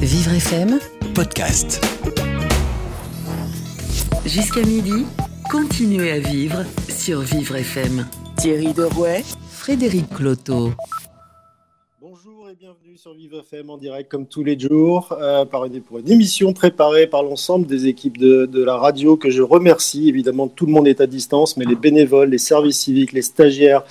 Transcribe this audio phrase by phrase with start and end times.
[0.00, 0.78] Vivre FM,
[1.14, 1.84] podcast.
[4.24, 5.04] jusqu'à midi,
[5.50, 8.06] continuez à vivre sur Vivre FM.
[8.36, 10.72] Thierry Derouet, Frédéric Cloteau.
[12.60, 16.10] Bienvenue sur Vive FM en direct comme tous les jours euh, par une, pour une
[16.10, 20.10] émission préparée par l'ensemble des équipes de, la radio que je remercie.
[20.10, 23.82] Évidemment, tout le monde est à distance, mais les bénévoles, les services civiques, les stagiaires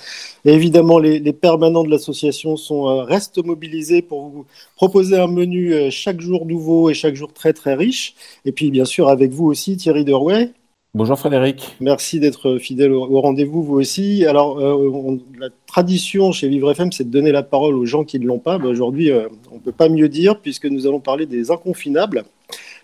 [0.44, 4.46] et évidemment les, les permanents de l'association sont euh, restent mobilisés pour vous
[4.76, 8.14] proposer un menu euh, chaque jour nouveau et chaque jour très très riche.
[8.44, 10.52] Et puis bien sûr avec vous aussi Thierry Derouet.
[10.92, 11.76] Bonjour Frédéric.
[11.78, 14.26] Merci d'être fidèle au, rendez-vous, vous aussi.
[14.26, 18.18] Alors, euh, la tradition chez Vivre FM, c'est de donner la parole aux gens qui
[18.18, 18.58] ne l'ont pas.
[18.58, 22.24] Ben, Aujourd'hui, euh, on ne peut pas mieux dire puisque nous allons parler des inconfinables.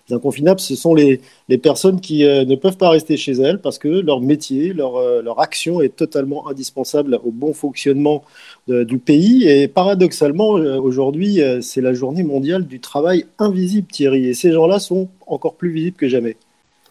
[0.08, 1.20] Les inconfinables, ce sont les,
[1.60, 5.80] personnes qui euh, ne peuvent pas rester chez elles parce que leur métier, leur, action
[5.80, 8.22] est totalement indispensable au bon fonctionnement
[8.68, 9.48] du pays.
[9.48, 14.26] Et paradoxalement, aujourd'hui, c'est la journée mondiale du travail invisible, Thierry.
[14.28, 16.36] Et ces gens-là sont encore plus visibles que jamais.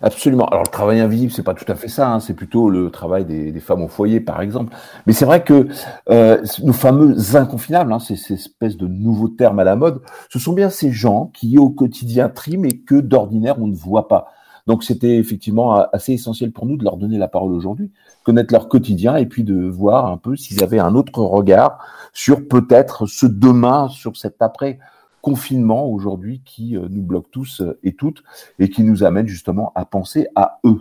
[0.01, 0.45] Absolument.
[0.47, 2.11] Alors le travail invisible, c'est pas tout à fait ça.
[2.11, 2.19] hein.
[2.19, 4.75] C'est plutôt le travail des, des femmes au foyer, par exemple.
[5.07, 5.67] Mais c'est vrai que
[6.09, 10.53] euh, nos fameux inconfinables, hein, ces espèces de nouveaux termes à la mode, ce sont
[10.53, 14.27] bien ces gens qui au quotidien triment et que d'ordinaire on ne voit pas.
[14.67, 17.91] Donc c'était effectivement a- assez essentiel pour nous de leur donner la parole aujourd'hui,
[18.23, 21.77] connaître leur quotidien et puis de voir un peu s'ils avaient un autre regard
[22.11, 24.79] sur peut-être ce demain, sur cet après
[25.25, 28.21] confinement aujourd'hui qui euh, nous bloque tous euh, et toutes
[28.59, 30.79] et qui nous amène justement à penser à eux.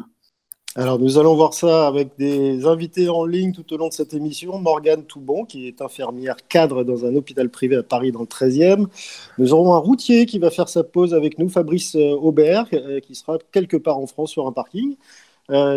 [0.76, 4.12] Alors, nous allons voir ça avec des invités en ligne tout au long de cette
[4.12, 4.58] émission.
[4.58, 8.86] Morgane Toubon, qui est infirmière cadre dans un hôpital privé à Paris dans le 13e.
[9.38, 12.68] Nous aurons un routier qui va faire sa pause avec nous, Fabrice euh, Aubert,
[13.02, 14.96] qui sera quelque part en France sur un parking.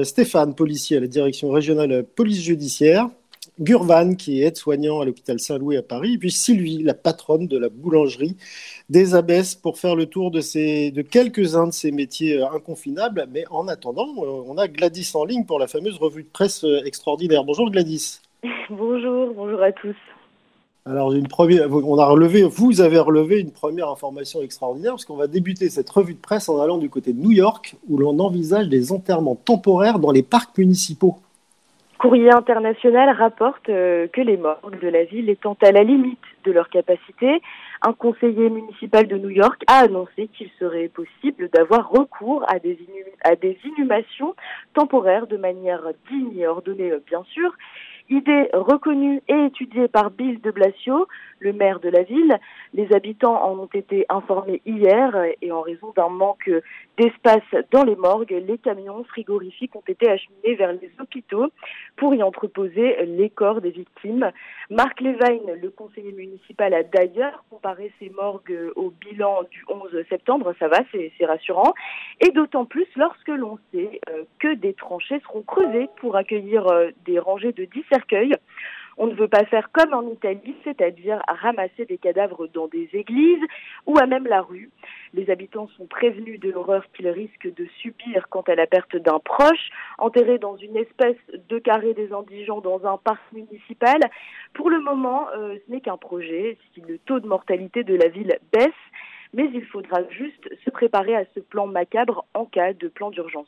[0.04, 3.10] Stéphane, policier à la direction régionale police judiciaire.
[3.60, 6.14] Gurvan, qui est aide-soignant à l'hôpital Saint-Louis à Paris.
[6.14, 8.38] Et puis Sylvie, la patronne de la boulangerie
[8.90, 13.28] des Abbesses pour faire le tour de, ces, de quelques-uns de ces métiers euh, inconfinables.
[13.32, 16.64] Mais en attendant, euh, on a Gladys en ligne pour la fameuse revue de presse
[16.64, 17.44] euh, extraordinaire.
[17.44, 18.22] Bonjour Gladys.
[18.70, 19.96] Bonjour, bonjour à tous.
[20.86, 25.18] Alors, une première, on a relevé, vous avez relevé une première information extraordinaire parce qu'on
[25.18, 28.20] va débuter cette revue de presse en allant du côté de New York où l'on
[28.20, 31.18] envisage des enterrements temporaires dans les parcs municipaux.
[31.98, 36.52] Courrier international rapporte euh, que les morgues de la ville étant à la limite de
[36.52, 37.42] leur capacité,
[37.82, 42.78] un conseiller municipal de New York a annoncé qu'il serait possible d'avoir recours à des,
[43.24, 44.36] à des inhumations
[44.76, 45.82] temporaires de manière
[46.12, 47.52] digne et ordonnée, euh, bien sûr.
[48.10, 51.08] Idée reconnue et étudiée par Bill de Blasio,
[51.40, 52.40] le maire de la ville.
[52.74, 56.50] Les habitants en ont été informés hier et en raison d'un manque
[56.98, 61.48] d'espace dans les morgues, les camions frigorifiques ont été acheminés vers les hôpitaux
[61.98, 64.32] pour y entreposer les corps des victimes.
[64.70, 70.54] Marc Levine, le conseiller municipal, a d'ailleurs comparé ces morgues au bilan du 11 septembre.
[70.60, 71.74] Ça va, c'est rassurant.
[72.22, 76.90] Et d'autant plus lorsque l'on sait euh, que des tranchées seront creusées pour accueillir euh,
[77.06, 77.84] des rangées de 10
[79.00, 83.44] On ne veut pas faire comme en Italie, c'est-à-dire ramasser des cadavres dans des églises
[83.86, 84.72] ou à même la rue.
[85.14, 89.20] Les habitants sont prévenus de l'horreur qu'ils risquent de subir quant à la perte d'un
[89.20, 89.70] proche,
[90.00, 94.00] enterré dans une espèce de carré des indigents dans un parc municipal.
[94.56, 96.58] Pour le moment, euh, ce n'est qu'un projet.
[96.74, 98.72] Si le taux de mortalité de la ville baisse,
[99.34, 103.48] mais il faudra juste se préparer à ce plan macabre en cas de plan d'urgence.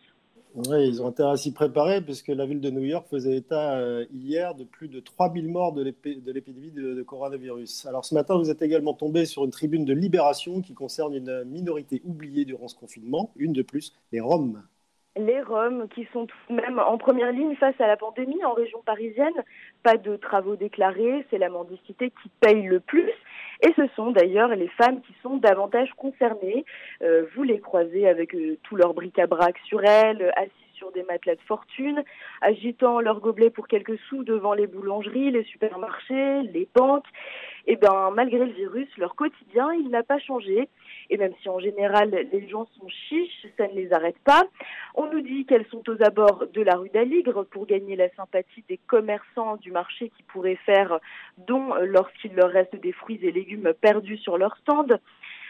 [0.56, 3.78] Oui, ils ont intérêt à s'y préparer puisque la ville de New York faisait état
[3.78, 7.86] euh, hier de plus de 3000 morts de l'épidémie de, de coronavirus.
[7.86, 11.44] Alors ce matin, vous êtes également tombé sur une tribune de libération qui concerne une
[11.44, 14.64] minorité oubliée durant ce confinement, une de plus, les Roms.
[15.16, 18.54] Les Roms qui sont tout de même en première ligne face à la pandémie en
[18.54, 19.34] région parisienne,
[19.84, 23.12] pas de travaux déclarés, c'est la mendicité qui paye le plus.
[23.62, 26.64] Et ce sont d'ailleurs les femmes qui sont davantage concernées.
[27.02, 30.32] Euh, vous les croisez avec euh, tout leur bric-à-brac sur elles,
[30.80, 32.04] sur des matelas de fortune,
[32.42, 37.06] agitant leurs gobelets pour quelques sous devant les boulangeries, les supermarchés, les banques.
[37.68, 40.70] Et ben malgré le virus, leur quotidien, n'a pas changé.
[41.10, 44.44] Et même si en général les gens sont chiches, ça ne les arrête pas.
[44.96, 48.64] On nous dit qu'elles sont aux abords de la rue d'Aligre pour gagner la sympathie
[48.70, 51.00] des commerçants du marché qui pourraient faire
[51.38, 55.00] don lorsqu'il leur reste des fruits et légumes perdus sur leur stand.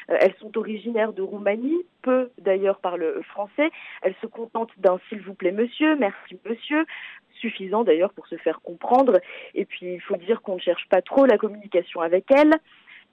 [0.09, 3.69] Euh, Elles sont originaires de Roumanie, peu d'ailleurs parlent français.
[4.01, 6.85] Elles se contentent d'un s'il vous plaît monsieur, merci monsieur,
[7.33, 9.19] suffisant d'ailleurs pour se faire comprendre.
[9.55, 12.53] Et puis il faut dire qu'on ne cherche pas trop la communication avec elles.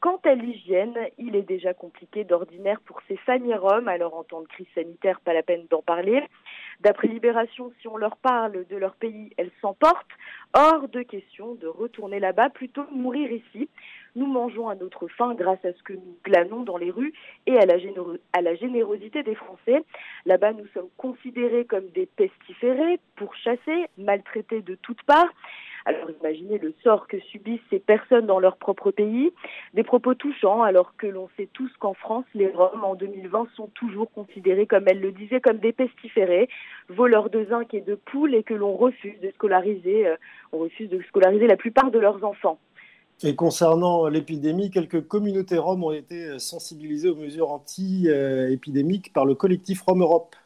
[0.00, 4.42] Quant à l'hygiène, il est déjà compliqué d'ordinaire pour ces familles roms, alors en temps
[4.42, 6.22] de crise sanitaire, pas la peine d'en parler.
[6.80, 10.06] D'après Libération, si on leur parle de leur pays, elles s'emportent.
[10.52, 13.70] Hors de question de retourner là-bas, plutôt mourir ici.
[14.16, 17.12] Nous mangeons à notre faim grâce à ce que nous glanons dans les rues
[17.46, 19.84] et à la, générosité des Français.
[20.24, 25.30] Là-bas, nous sommes considérés comme des pestiférés, pourchassés, maltraités de toutes parts.
[25.84, 29.32] Alors imaginez le sort que subissent ces personnes dans leur propre pays.
[29.74, 33.68] Des propos touchants alors que l'on sait tous qu'en France, les Roms en 2020 sont
[33.74, 36.48] toujours considérés, comme elle le disait, comme des pestiférés,
[36.88, 40.16] voleurs de zinc et de poules et que l'on refuse de scolariser, euh,
[40.52, 42.58] on refuse de scolariser la plupart de leurs enfants.
[43.22, 49.80] Et concernant l'épidémie, quelques communautés roms ont été sensibilisées aux mesures anti-épidémiques par le collectif
[49.82, 50.36] Rome Europe.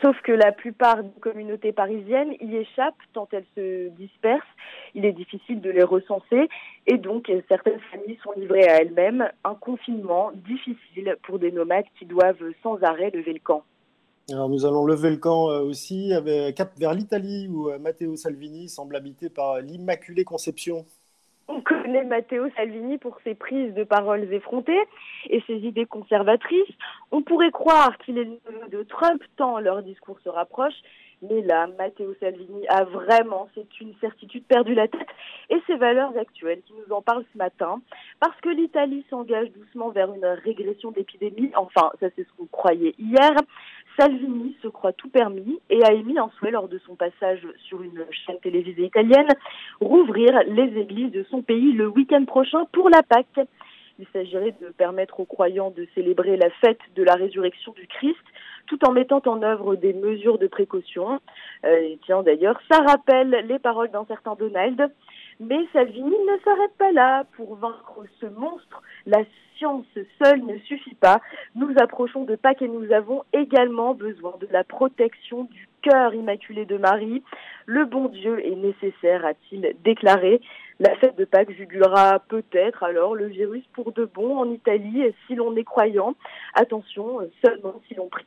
[0.00, 4.42] Sauf que la plupart des communautés parisiennes y échappent tant elles se dispersent.
[4.94, 6.48] Il est difficile de les recenser
[6.86, 9.28] et donc certaines familles sont livrées à elles-mêmes.
[9.44, 13.64] Un confinement difficile pour des nomades qui doivent sans arrêt lever le camp.
[14.30, 18.14] Alors nous allons lever le camp euh, aussi avec cap vers l'Italie où euh, Matteo
[18.16, 20.84] Salvini semble habité par l'Immaculée Conception.
[21.48, 24.80] On connaît Matteo Salvini pour ses prises de paroles effrontées
[25.28, 26.74] et ses idées conservatrices.
[27.10, 28.38] On pourrait croire qu'il est le
[28.70, 30.74] de Trump tant leur discours se rapproche.
[31.22, 35.06] Mais là, Matteo Salvini a vraiment, c'est une certitude, perdu la tête.
[35.50, 37.80] Et ses valeurs actuelles qui nous en parlent ce matin.
[38.18, 41.52] Parce que l'Italie s'engage doucement vers une régression d'épidémie.
[41.54, 43.30] Enfin, ça c'est ce qu'on croyait hier.
[43.96, 47.82] Salvini se croit tout permis et a émis un souhait lors de son passage sur
[47.82, 49.28] une chaîne télévisée italienne,
[49.80, 53.46] rouvrir les églises de son pays le week-end prochain pour la Pâque.
[53.98, 58.24] Il s'agirait de permettre aux croyants de célébrer la fête de la résurrection du Christ
[58.66, 61.20] tout en mettant en œuvre des mesures de précaution.
[61.64, 64.90] Euh, et tiens d'ailleurs, ça rappelle les paroles d'un certain Donald.
[65.40, 67.24] Mais Salvini ne s'arrête pas là.
[67.36, 69.22] Pour vaincre ce monstre, la
[69.56, 69.86] science
[70.22, 71.20] seule ne suffit pas.
[71.54, 76.64] Nous approchons de Pâques et nous avons également besoin de la protection du cœur immaculé
[76.64, 77.22] de Marie.
[77.66, 80.40] Le bon Dieu est nécessaire, a-t-il déclaré.
[80.80, 85.34] La fête de Pâques jugulera peut-être alors le virus pour de bon en Italie si
[85.34, 86.14] l'on est croyant.
[86.54, 88.24] Attention, seulement si l'on prie.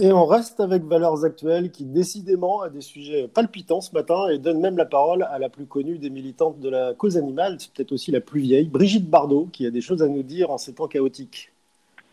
[0.00, 4.38] Et on reste avec Valeurs Actuelles qui décidément a des sujets palpitants ce matin et
[4.38, 7.72] donne même la parole à la plus connue des militantes de la cause animale, c'est
[7.72, 10.58] peut-être aussi la plus vieille, Brigitte Bardot, qui a des choses à nous dire en
[10.58, 11.52] ces temps chaotiques.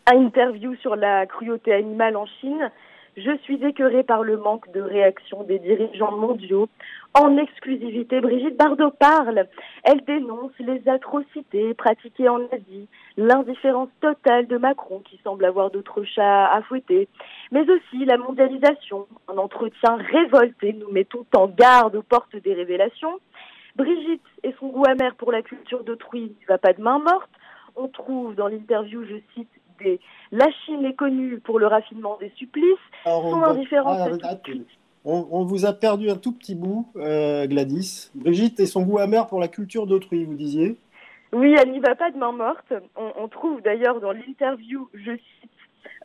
[0.06, 2.70] Interview sur la cruauté animale en Chine.
[3.16, 6.68] Je suis écœurée par le manque de réaction des dirigeants mondiaux.
[7.12, 9.46] En exclusivité, Brigitte Bardot parle.
[9.84, 12.88] Elle dénonce les atrocités pratiquées en Asie,
[13.18, 17.06] l'indifférence totale de Macron qui semble avoir d'autres chats à fouetter,
[17.50, 19.06] mais aussi la mondialisation.
[19.28, 23.20] Un entretien révolté, nous mettons en garde aux portes des révélations.
[23.76, 27.30] Brigitte et son goût amer pour la culture d'autrui ne va pas de main morte.
[27.76, 29.48] On trouve dans l'interview, je cite,
[29.82, 34.36] des La Chine est connue pour le raffinement des supplices, son indifférence à
[35.04, 38.10] on, vous a perdu un tout petit bout, euh, Gladys.
[38.14, 40.76] Brigitte et son goût amer pour la culture d'autrui, vous disiez
[41.32, 42.72] Oui, elle n'y va pas de main morte.
[42.96, 45.50] On, trouve d'ailleurs dans l'interview, je cite,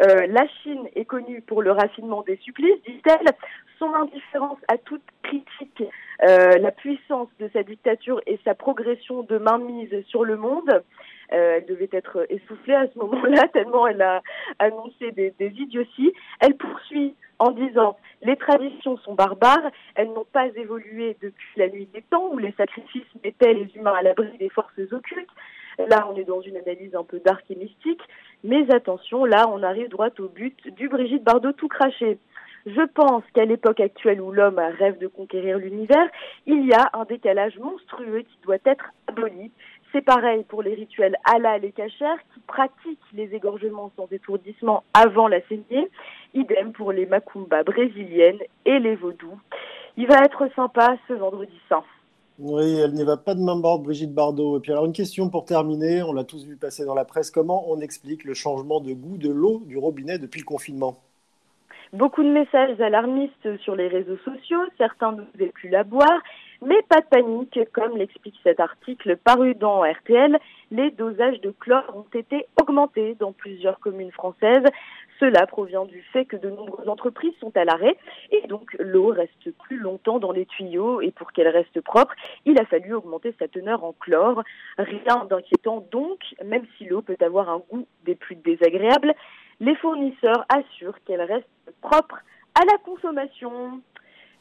[0.01, 3.33] euh, La Chine est connue pour le raffinement des supplices, dit-elle.
[3.79, 5.83] Son indifférence à toute critique,
[6.27, 10.81] euh, la puissance de sa dictature et sa progression de mainmise sur le monde.
[11.29, 14.23] elle devait être essoufflée à ce moment-là, tellement elle a
[14.57, 16.13] annoncé des, des idioties.
[16.39, 21.87] Elle poursuit en disant les traditions sont barbares, elles n'ont pas évolué depuis la nuit
[21.93, 25.29] des temps où les sacrifices mettaient les humains à l'abri des forces occultes.
[25.77, 28.01] Là, on est dans une analyse un peu dark et mystique,
[28.43, 32.17] mais attention, là, on arrive droit au but du Brigitte Bardot tout craché.
[32.65, 36.09] Je pense qu'à l'époque actuelle où l'homme rêve de conquérir l'univers,
[36.45, 39.51] il y a un décalage monstrueux qui doit être aboli.
[39.93, 45.29] C'est pareil pour les rituels halal et cachers qui pratiquent les égorgements sans étourdissement avant
[45.29, 45.89] la saignée.
[46.33, 49.39] Idem pour les macumbas brésiliennes et les vaudous.
[49.95, 51.85] Il va être sympa ce vendredi saint.
[52.39, 54.57] Oui, elle n'y va pas de main morte, Brigitte Bardot.
[54.57, 57.31] Et puis alors une question pour terminer, on l'a tous vu passer dans la presse,
[57.31, 60.99] comment on explique le changement de goût de l'eau du robinet depuis le confinement?
[61.93, 66.21] Beaucoup de messages alarmistes sur les réseaux sociaux, certains ne pouvaient plus la boire,
[66.61, 70.37] mais pas de panique, comme l'explique cet article paru dans RTL,
[70.69, 74.65] les dosages de chlore ont été augmentés dans plusieurs communes françaises.
[75.19, 77.97] Cela provient du fait que de nombreuses entreprises sont à l'arrêt
[78.31, 82.13] et donc l'eau reste plus longtemps dans les tuyaux et pour qu'elle reste propre,
[82.45, 84.43] il a fallu augmenter sa teneur en chlore.
[84.77, 89.13] Rien d'inquiétant donc, même si l'eau peut avoir un goût des plus désagréables,
[89.59, 91.47] les fournisseurs assurent qu'elle reste
[91.81, 92.17] propre
[92.59, 93.81] à la consommation.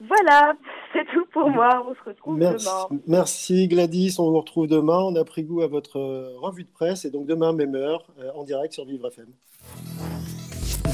[0.01, 0.53] Voilà,
[0.93, 1.87] c'est tout pour moi.
[1.89, 3.01] On se retrouve demain.
[3.07, 4.99] Merci Gladys, on vous retrouve demain.
[4.99, 8.05] On a pris goût à votre euh, revue de presse et donc demain, même heure,
[8.21, 9.29] euh, en direct sur Vivre FM.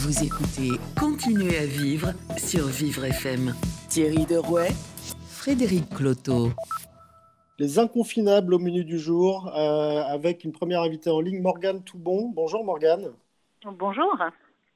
[0.04, 3.54] Vous écoutez Continuez à vivre sur Vivre FM.
[3.88, 4.70] Thierry Derouet,
[5.28, 6.48] Frédéric Cloteau.
[7.60, 12.32] Les inconfinables au menu du jour, avec une première invitée en ligne, Morgane Toubon.
[12.34, 13.12] Bonjour Morgane.
[13.64, 14.12] Bonjour.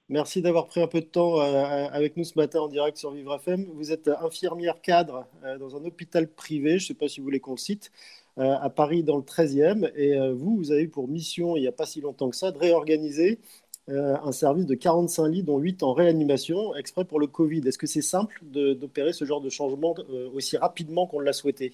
[0.08, 3.34] Merci d'avoir pris un peu de temps avec nous ce matin en direct sur Vivre
[3.34, 3.66] FM.
[3.74, 5.26] Vous êtes infirmière cadre
[5.58, 7.90] dans un hôpital privé, je ne sais pas si vous voulez qu'on le cite,
[8.36, 9.90] à Paris dans le 13e.
[9.96, 12.52] Et vous, vous avez eu pour mission, il n'y a pas si longtemps que ça,
[12.52, 13.40] de réorganiser
[13.88, 17.60] euh, un service de 45 lits, dont 8 en réanimation, exprès pour le Covid.
[17.66, 21.72] Est-ce que c'est simple d'opérer ce genre de changement euh, aussi rapidement qu'on l'a souhaité?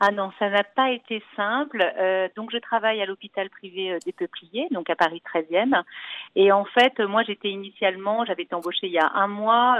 [0.00, 1.80] Ah non, ça n'a pas été simple.
[1.98, 5.82] Euh, donc je travaille à l'hôpital privé des Peupliers, donc à Paris 13e.
[6.36, 9.78] Et en fait, moi j'étais initialement, j'avais été embauchée il y a un mois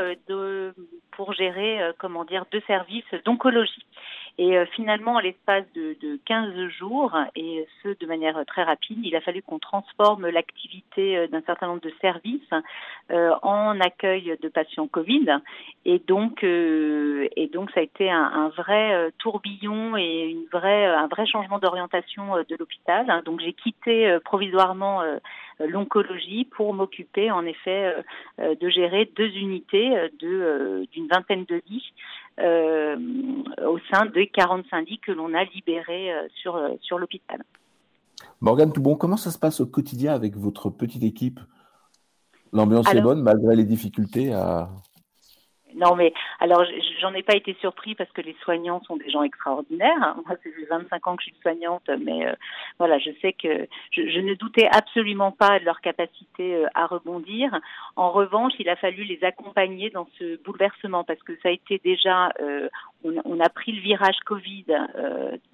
[1.11, 3.85] pour gérer, comment dire, deux services d'oncologie.
[4.37, 8.99] Et euh, finalement, en l'espace de, de 15 jours, et ce de manière très rapide,
[9.05, 12.41] il a fallu qu'on transforme l'activité euh, d'un certain nombre de services
[13.13, 15.39] euh, en accueil de patients Covid.
[15.85, 21.07] Et donc, et donc, ça a été un, un vrai tourbillon et une vraie, un
[21.07, 23.23] vrai changement d'orientation de l'hôpital.
[23.25, 25.03] Donc, j'ai quitté provisoirement
[25.61, 27.95] l'oncologie pour m'occuper en effet
[28.39, 31.93] de gérer deux unités d'une vingtaine de lits
[32.41, 32.97] euh,
[33.65, 37.43] au sein des 45 lits que l'on a libérés euh, sur, euh, sur l'hôpital.
[38.41, 41.41] Morgane Toubon, comment ça se passe au quotidien avec votre petite équipe?
[42.53, 44.69] L'ambiance est bonne malgré les difficultés à,
[45.75, 46.65] non, mais alors
[47.01, 50.17] j'en ai pas été surpris parce que les soignants sont des gens extraordinaires.
[50.27, 52.33] Moi, c'est 25 ans que je suis soignante, mais euh,
[52.79, 57.59] voilà, je sais que je, ne doutais absolument pas de leur capacité euh, à rebondir.
[57.97, 61.81] En revanche, il a fallu les accompagner dans ce bouleversement parce que ça a été
[61.83, 62.69] déjà, euh,
[63.05, 64.65] on, a pris le virage Covid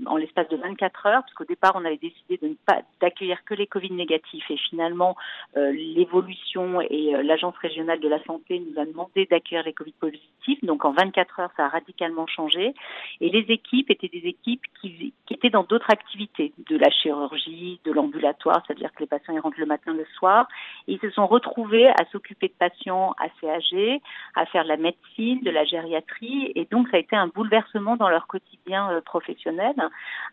[0.07, 3.45] en l'espace de 24 heures, parce qu'au départ, on avait décidé de ne pas d'accueillir
[3.45, 5.17] que les Covid négatifs et finalement,
[5.57, 10.31] l'évolution et l'agence régionale de la santé nous a demandé d'accueillir les Covid positifs
[10.63, 12.75] donc en 24 heures, ça a radicalement changé.
[13.21, 17.93] Et les équipes étaient des équipes qui, étaient dans d'autres activités, de la chirurgie, de
[17.93, 20.49] l'ambulatoire, c'est-à-dire que les patients ils rentrent le matin, le soir.
[20.87, 24.03] Ils se sont retrouvés à s'occuper de patients assez âgés,
[24.35, 26.53] à faire de la médecine, de la gériatrie.
[26.55, 29.75] Et donc ça a été un bouleversement dans leur quotidien euh, professionnel,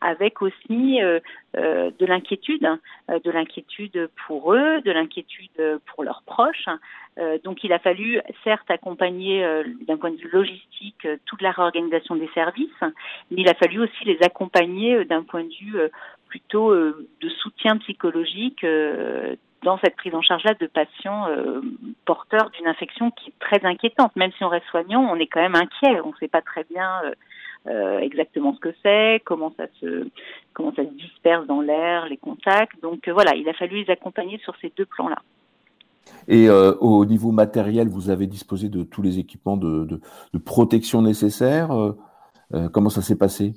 [0.02, 1.20] avec aussi euh,
[1.56, 2.68] euh, de l'inquiétude,
[3.08, 6.68] de l'inquiétude pour eux, de l'inquiétude pour leurs proches.
[7.44, 9.44] Donc il a fallu certes accompagner
[9.88, 12.82] d'un point de vue logistique toute la réorganisation des services,
[13.32, 15.80] mais il a fallu aussi les accompagner d'un point de vue
[16.28, 18.64] plutôt de soutien psychologique
[19.64, 21.28] dans cette prise en charge-là de patients
[22.06, 24.16] porteurs d'une infection qui est très inquiétante.
[24.16, 26.00] Même si on reste soignant, on est quand même inquiet.
[26.02, 27.02] On ne sait pas très bien
[28.00, 30.08] exactement ce que c'est, comment ça se
[30.54, 32.80] comment ça se disperse dans l'air, les contacts.
[32.82, 35.18] Donc voilà, il a fallu les accompagner sur ces deux plans-là.
[36.28, 41.02] Et euh, au niveau matériel, vous avez disposé de tous les équipements de, de, protection
[41.02, 41.72] nécessaires.
[41.72, 41.98] Euh,
[42.54, 43.54] euh, comment ça s'est passé?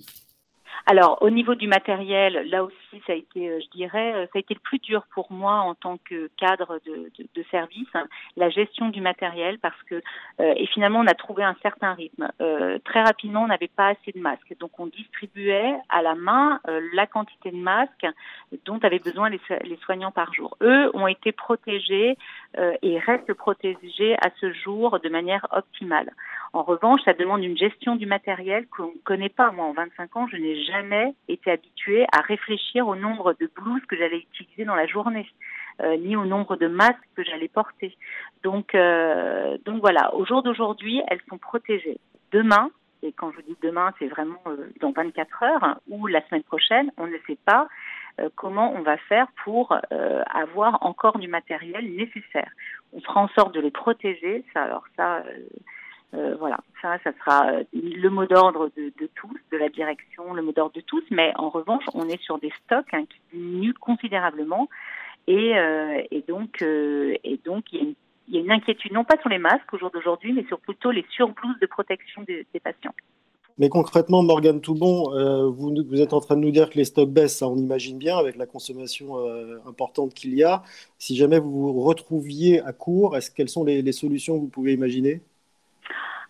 [0.86, 4.32] Alors, au niveau du matériel, là aussi, ça a été, euh, je dirais, euh, ça
[4.36, 7.10] a été le plus dur pour moi en tant que cadre de,
[7.50, 8.06] service, hein,
[8.36, 9.96] la gestion du matériel, parce que,
[10.40, 12.28] euh, et finalement, on a trouvé un certain rythme.
[12.84, 16.60] très rapidement, on n'avait pas assez de masques, donc on distribuait à la main
[16.92, 18.06] la quantité de masques
[18.64, 20.56] dont avaient besoin les, les, soignants par jour.
[20.62, 22.16] Eux ont été protégés
[22.82, 26.12] et restent protégés à ce jour de manière optimale.
[26.52, 29.52] En revanche, ça demande une gestion du matériel qu'on ne connaît pas.
[29.52, 33.84] Moi, en 25 ans, je n'ai jamais été habituée à réfléchir au nombre de blouses
[33.86, 35.26] que j'allais utiliser dans la journée.
[35.82, 37.96] Euh, ni au nombre de masques que j'allais porter.
[38.42, 41.98] Donc, euh, donc voilà, au jour d'aujourd'hui, elles sont protégées.
[42.32, 42.70] Demain,
[43.02, 46.90] et quand je dis demain, c'est vraiment euh, dans 24 heures ou la semaine prochaine,
[46.98, 47.68] on ne sait pas
[48.34, 52.50] comment on va faire pour avoir encore du matériel nécessaire.
[52.92, 54.44] On fera en sorte de les protéger.
[54.52, 55.22] Ça, alors ça,
[56.12, 60.42] euh, voilà, ça, ça sera euh, le mot d'ordre de, tous, de la direction, le
[60.42, 61.04] mot d'ordre de tous.
[61.10, 64.68] Mais en revanche, on est sur des stocks hein, qui diminuent considérablement,
[65.28, 67.94] et, euh, donc, il
[68.28, 70.90] y, a une, inquiétude non pas sur les masques au jour d'aujourd'hui, mais sur plutôt
[70.90, 72.94] les surblouses de protection des, patients.
[73.58, 75.10] Mais concrètement, Morgane Toubon,
[75.50, 78.16] vous, êtes en train de nous dire que les stocks baissent, ça on imagine bien
[78.16, 79.18] avec la consommation
[79.66, 80.62] importante qu'il y a.
[80.98, 85.20] Si jamais vous vous retrouviez à court, quelles sont les solutions que vous pouvez imaginer?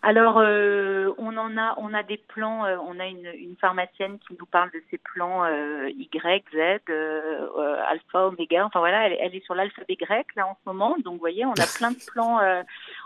[0.02, 2.64] Alors, euh, on en a, on a des plans.
[2.64, 6.80] Euh, on a une, une, pharmacienne qui nous parle de ces plans euh, Y, Z,
[6.88, 8.64] euh, alpha, oméga.
[8.64, 10.96] Enfin voilà, elle, elle est sur l'alphabet grec là en ce moment.
[11.04, 12.40] Donc, vous voyez, on a plein de plans.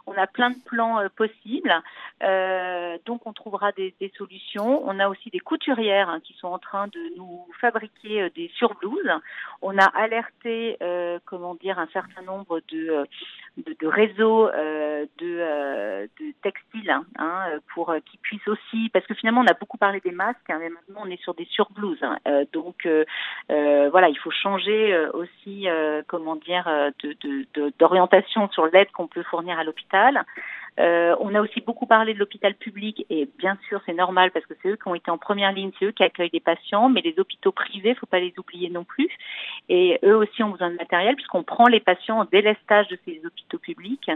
[0.06, 1.75] On a plein de plans possibles.
[3.06, 4.82] donc, on trouvera des, solutions.
[4.87, 9.11] On a aussi des couturières hein, qui sont en train de nous fabriquer des surblouses.
[9.62, 10.78] On a alerté,
[11.25, 13.06] comment dire, un certain nombre de
[13.56, 19.46] de, réseaux de, de textiles hein, hein pour qu'ils puissent aussi, parce que finalement on
[19.46, 22.04] a beaucoup parlé des masques, mais maintenant on est sur des surblouses.
[22.52, 22.88] Donc
[23.49, 25.66] voilà, il faut changer aussi,
[26.08, 26.68] comment dire,
[27.78, 29.93] d'orientation sur l'aide qu'on peut fournir à l'hôpital.
[30.80, 34.44] Euh, on a aussi beaucoup parlé de l'hôpital public et bien sûr c'est normal parce
[34.46, 36.88] que c'est eux qui ont été en première ligne, c'est eux qui accueillent des patients,
[36.88, 39.08] mais les hôpitaux privés, faut pas les oublier non plus.
[39.68, 43.20] Et eux aussi ont besoin de matériel puisqu'on prend les patients en délestage de ces
[43.24, 44.10] hôpitaux publics.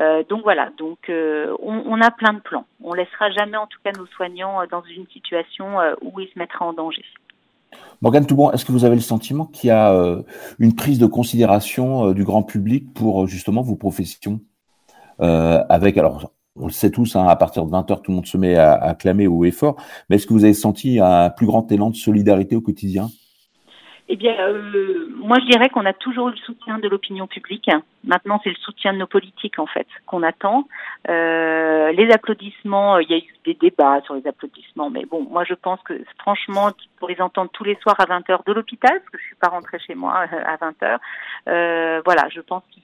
[0.00, 2.64] Euh, donc voilà, donc euh, on, a plein de plans.
[2.82, 6.64] On laissera jamais en tout cas nos soignants dans une situation où ils se mettraient
[6.64, 7.04] en danger.
[8.00, 9.92] Morgane Toubon, est-ce que vous avez le sentiment qu'il y a
[10.58, 14.40] une prise de considération du grand public pour justement vos professions?
[15.18, 18.36] Avec, alors, on le sait tous, hein, à partir de 20h, tout le monde se
[18.36, 19.76] met à, à clamer au effort,
[20.08, 23.08] mais est-ce que vous avez senti un plus grand élan de solidarité au quotidien?
[24.10, 27.70] Eh bien, euh, moi, je dirais qu'on a toujours eu le soutien de l'opinion publique.
[28.04, 30.66] Maintenant, c'est le soutien de nos politiques, en fait, qu'on attend.
[31.10, 35.44] Euh, les applaudissements, il y a eu des débats sur les applaudissements, mais bon, moi,
[35.44, 39.10] je pense que, franchement, pour les entendre tous les soirs à 20h de l'hôpital, parce
[39.10, 40.98] que je suis pas rentrée chez moi euh, à 20h,
[41.48, 42.82] euh, voilà, je pense qu'ils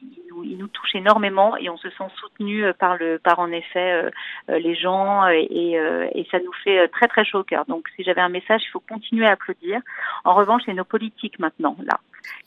[0.58, 4.10] nous, touchent énormément et on se sent soutenu euh, par le, par en effet
[4.48, 5.72] euh, les gens et, et,
[6.14, 7.64] et ça nous fait très très chaud au cœur.
[7.66, 9.80] Donc, si j'avais un message, il faut continuer à applaudir.
[10.24, 12.00] En revanche, c'est nos politiques maintenant là.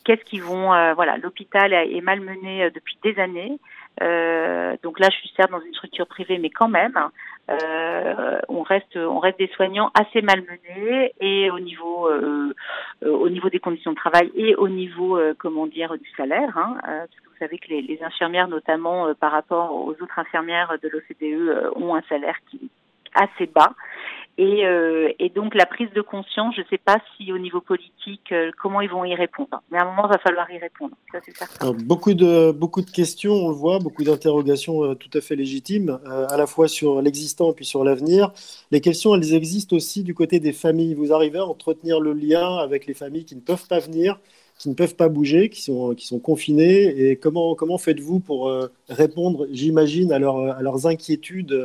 [0.04, 3.60] Qu'est-ce qu'ils vont euh, Voilà, l'hôpital est malmené euh, depuis des années.
[4.02, 6.98] Euh, donc là, je suis certes dans une structure privée, mais quand même,
[8.50, 12.10] on reste, on reste des soignants assez malmenés et au niveau,
[13.06, 16.58] au niveau des conditions de travail et au niveau, comment dire, du salaire.
[16.58, 16.78] Hein,
[17.26, 21.96] vous savez que les, les infirmières, notamment par rapport aux autres infirmières de l'OCDE, ont
[21.96, 22.70] un salaire qui
[23.16, 23.74] assez bas
[24.39, 27.60] et, euh, et, donc la prise de conscience, je ne sais pas si au niveau
[27.60, 29.63] politique, euh, comment ils vont y répondre.
[29.72, 30.96] Mais à un moment, il va falloir y répondre.
[31.84, 36.00] Beaucoup, de, beaucoup de questions, on le voit, beaucoup d'interrogations euh, tout à fait légitimes,
[36.06, 38.32] à la fois sur l'existant et puis sur l'avenir.
[38.70, 40.94] Les questions, elles existent aussi du côté des familles.
[40.94, 44.20] Vous arrivez à entretenir le lien avec les familles qui ne peuvent pas venir,
[44.60, 47.10] qui ne peuvent pas bouger, qui sont, qui sont confinées.
[47.10, 48.53] Et comment, comment faites-vous pour
[48.88, 51.60] répondre, j'imagine, à, leur, à leurs inquiétudes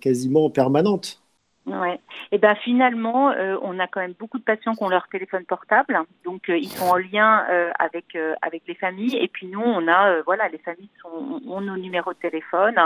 [0.00, 1.20] quasiment permanentes?
[1.68, 2.00] Ouais.
[2.32, 5.44] Et ben finalement, euh, on a quand même beaucoup de patients qui ont leur téléphone
[5.44, 9.16] portable, donc euh, ils sont en lien euh, avec avec les familles.
[9.16, 12.76] Et puis nous, on a voilà, les familles sont, ont nos numéros de téléphone.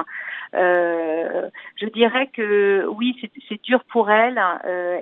[0.53, 3.17] je dirais que oui,
[3.49, 4.41] c'est dur pour elles,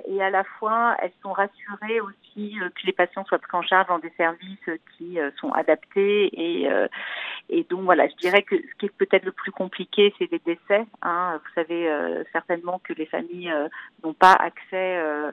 [0.07, 3.87] et à la fois elles sont rassurées aussi que les patients soient pris en charge
[3.87, 6.29] dans des services qui sont adaptés.
[6.33, 6.69] Et
[7.49, 10.39] et donc voilà, je dirais que ce qui est peut-être le plus compliqué, c'est les
[10.39, 10.85] décès.
[11.01, 11.39] Hein.
[11.43, 11.89] Vous savez
[12.31, 13.53] certainement que les familles
[14.03, 14.97] n'ont pas accès.
[14.97, 15.31] Euh,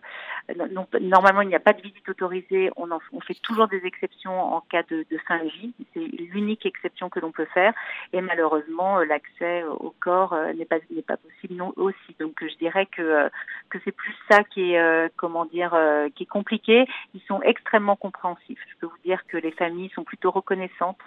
[1.00, 2.70] normalement, il n'y a pas de visite autorisée.
[2.76, 5.72] On, on fait toujours des exceptions en cas de, de fin de vie.
[5.94, 7.72] C'est l'unique exception que l'on peut faire.
[8.12, 12.16] Et malheureusement, euh, l'accès au corps euh, n'est pas n'est pas possible non aussi.
[12.18, 13.28] Donc, je dirais que
[13.70, 15.76] que c'est plus ça qui est comment dire
[16.14, 16.86] qui est compliqué.
[17.14, 18.60] Ils sont extrêmement compréhensifs.
[18.68, 21.00] Je peux vous dire que les familles sont plutôt reconnaissantes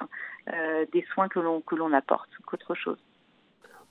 [0.92, 2.98] des soins que l'on que l'on apporte qu'autre chose.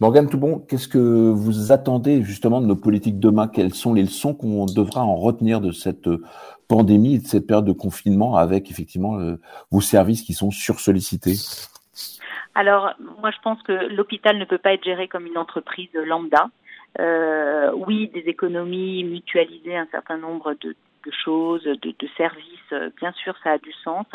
[0.00, 3.48] Morgane Toubon, qu'est-ce que vous attendez justement de nos politiques demain?
[3.48, 6.24] Quelles sont les leçons qu'on devra en retenir de cette euh,
[6.68, 9.36] pandémie et de cette période de confinement avec effectivement euh,
[9.70, 11.34] vos services qui sont sursollicités?
[12.54, 16.48] Alors, moi, je pense que l'hôpital ne peut pas être géré comme une entreprise lambda.
[16.98, 20.74] Euh, oui, des économies, mutualiser un certain nombre de,
[21.04, 24.06] de choses, de, de, services, euh, bien sûr, ça a du sens.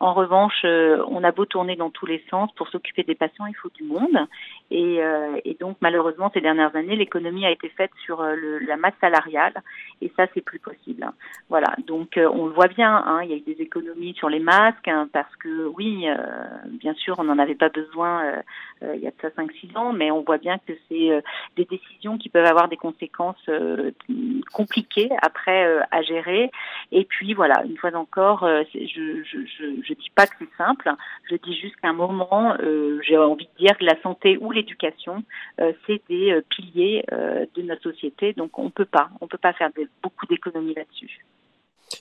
[0.00, 3.46] En revanche, euh, on a beau tourner dans tous les sens, pour s'occuper des patients,
[3.46, 4.26] il faut du monde.
[4.70, 9.54] Et, euh, donc, malheureusement, ces dernières années, l'économie a été faite sur la masse salariale,
[10.02, 11.10] et ça, c'est plus possible.
[11.48, 14.40] Voilà, donc on le voit bien, hein, il y a eu des économies sur les
[14.40, 16.06] masques, hein, parce que oui,
[16.68, 18.42] bien sûr, on n'en avait pas besoin
[18.82, 21.22] il y a de ça 5-6 ans, mais on voit bien que c'est
[21.56, 23.48] des décisions qui peuvent avoir des conséquences
[24.52, 26.25] compliquées après à gérer
[26.92, 30.90] et puis voilà, une fois encore, euh, je, je, dis pas que c'est simple,
[31.30, 34.50] je dis juste qu'à un moment, euh, j'ai envie de dire que la santé ou
[34.50, 35.22] l'éducation,
[35.60, 39.70] euh, c'est des piliers de notre société, donc on peut pas, on peut pas faire
[40.02, 41.24] beaucoup d'économies là-dessus.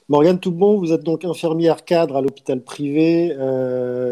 [0.10, 3.30] Morgane Toubon, vous êtes donc infirmière cadre à l'hôpital privé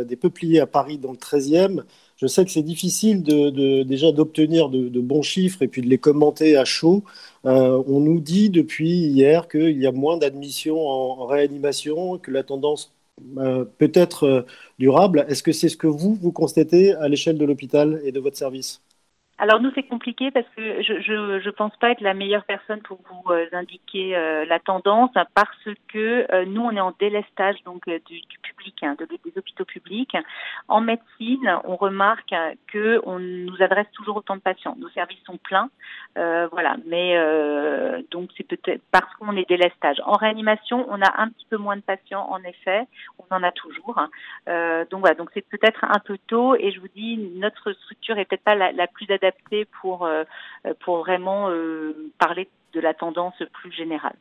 [0.05, 1.83] des Peupliers à Paris dans le 13e.
[2.17, 5.97] Je sais que c'est difficile de, déjà d'obtenir de, bons chiffres et puis de les
[5.97, 7.03] commenter à chaud.
[7.45, 12.43] Euh, on nous dit depuis hier qu'il y a moins d'admissions en, réanimation, que la
[12.43, 12.93] tendance
[13.37, 14.41] euh, peut être euh,
[14.79, 15.25] durable.
[15.27, 18.37] Est-ce que c'est ce que vous, vous constatez à l'échelle de l'hôpital et de votre
[18.37, 18.82] service?
[19.43, 22.99] Alors nous c'est compliqué parce que je, je pense pas être la meilleure personne pour
[23.11, 27.83] vous euh, indiquer euh, la tendance parce que euh, nous on est en délestage donc
[27.89, 30.15] du, public, hein, des hôpitaux publics.
[30.69, 32.33] En médecine, on remarque
[32.67, 34.77] que on nous adresse toujours autant de patients.
[34.79, 35.69] Nos services sont pleins,
[36.15, 36.77] voilà.
[36.85, 37.17] Mais
[38.11, 39.97] donc c'est peut-être parce qu'on est délestage.
[40.05, 42.83] En réanimation, on a un petit peu moins de patients en effet.
[43.19, 43.97] On en a toujours.
[43.97, 44.85] Hein.
[44.89, 45.15] donc voilà.
[45.15, 48.55] Donc c'est peut-être un peu tôt et je vous dis notre structure est peut-être pas
[48.55, 49.32] la plus adaptée
[49.81, 50.23] pour, euh,
[50.83, 54.15] pour vraiment euh, parler de la tendance plus générale.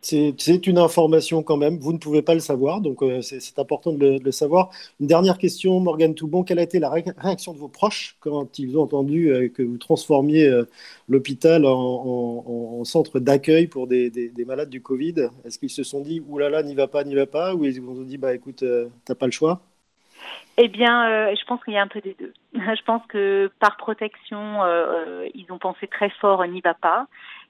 [0.00, 3.90] C'est une information quand même, vous ne pouvez pas le savoir, donc euh, c'est important
[3.90, 4.68] de le, savoir.
[5.00, 8.76] Une dernière question, Morgane Toubon, quelle a été la réaction de vos proches quand ils
[8.76, 10.62] ont entendu que vous transformiez
[11.08, 15.30] l'hôpital en, centre d'accueil pour des, malades du Covid?
[15.46, 18.02] Est-ce qu'ils se sont dit, oulala, n'y va pas, n'y va pas, ou ils vous
[18.02, 18.62] ont dit, bah écoute,
[19.06, 19.62] t'as pas le choix?
[20.56, 22.32] Eh bien, euh, je pense qu'il y a un peu des deux.
[22.54, 27.06] Je pense que par protection, euh, euh, ils ont pensé très fort, n'y va pas.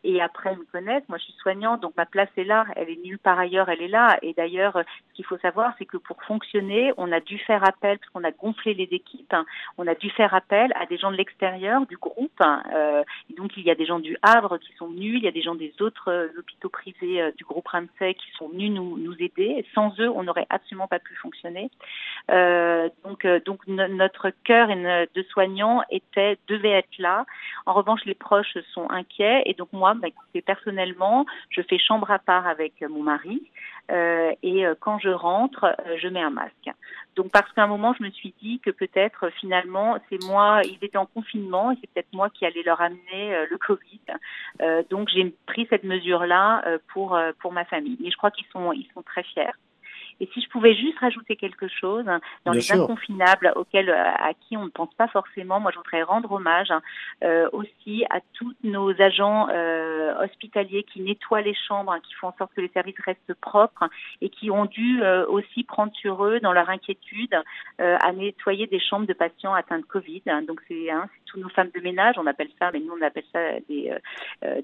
[0.07, 1.09] Et après, me connaissent.
[1.09, 2.67] Moi, je suis soignante, donc ma place est là.
[2.77, 4.19] Elle est nulle part ailleurs, elle est là.
[4.21, 7.99] Et d'ailleurs, ce qu'il faut savoir, c'est que pour fonctionner, on a dû faire appel,
[7.99, 9.47] parce qu'on a gonflé les équipes, hein,
[9.79, 12.39] on a dû faire appel à des gens de l'extérieur, du groupe.
[12.41, 15.25] Hein, euh, et donc, il y a des gens du Havre qui sont venus, il
[15.25, 18.49] y a des gens des autres euh, hôpitaux privés euh, du groupe Ramsay qui sont
[18.49, 19.65] venus nous, nous aider.
[19.75, 21.71] sans eux, on n'aurait absolument pas pu fonctionner.
[23.05, 27.25] donc, donc notre cœur de soignants était devait être là.
[27.65, 29.43] En revanche, les proches sont inquiets.
[29.47, 30.09] Et donc, moi, bah,
[30.45, 33.41] personnellement, je fais chambre à part avec mon mari
[33.91, 36.71] euh, et euh, quand je rentre, euh, je mets un masque.
[37.17, 40.79] Donc parce qu'à un moment, je me suis dit que peut-être finalement, c'est moi, ils
[40.83, 44.01] étaient en confinement et c'est peut-être moi qui allais leur amener le Covid.
[44.91, 47.97] donc j'ai pris cette mesure-là pour pour ma famille.
[48.01, 49.53] Mais je crois qu'ils sont ils sont très fiers.
[50.21, 52.05] Et si je pouvais juste rajouter quelque chose
[52.45, 56.03] dans les inconfinables auxquels euh, à qui on ne pense pas forcément, moi je voudrais
[56.03, 56.73] rendre hommage
[57.23, 62.29] euh, aussi à tous nos agents euh, hospitaliers qui nettoient les chambres, hein, qui font
[62.29, 63.89] en sorte que les services restent propres
[64.21, 67.35] et qui ont dû euh, aussi prendre sur eux dans leur inquiétude
[67.81, 70.23] euh, à nettoyer des chambres de patients atteints de Covid.
[70.47, 73.25] Donc c'est hein, tous nos femmes de ménage, on appelle ça, mais nous on appelle
[73.33, 73.93] ça des,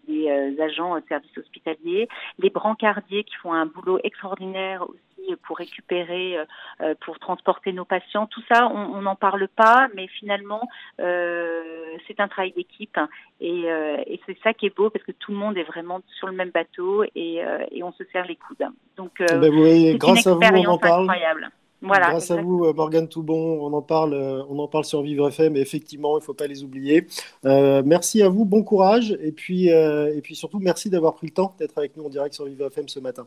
[0.06, 2.08] des agents de services hospitaliers,
[2.38, 5.09] les brancardiers qui font un boulot extraordinaire aussi
[5.42, 6.44] pour récupérer, euh,
[6.80, 8.26] euh, pour transporter nos patients.
[8.26, 10.68] Tout ça, on n'en parle pas, mais finalement,
[11.00, 11.62] euh,
[12.06, 12.98] c'est un travail d'équipe
[13.40, 13.68] et,
[14.26, 16.50] c'est ça qui est beau parce que tout le monde est vraiment sur le même
[16.50, 17.42] bateau et,
[17.82, 18.66] on se serre les coudes.
[18.96, 21.50] Donc, ben, c'est grâce une expérience à vous, incroyable.
[21.82, 24.14] Voilà, Grâce à vous, Morgane Toubon, on en parle,
[24.50, 27.06] on en parle sur Vivre FM, mais effectivement, il ne faut pas les oublier.
[27.44, 31.54] merci à vous, bon courage, et puis, et puis surtout, merci d'avoir pris le temps
[31.58, 33.26] d'être avec nous en direct sur Vivre FM ce matin.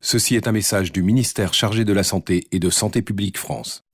[0.00, 3.84] Ceci est un message du ministère chargé de la Santé et de Santé publique France.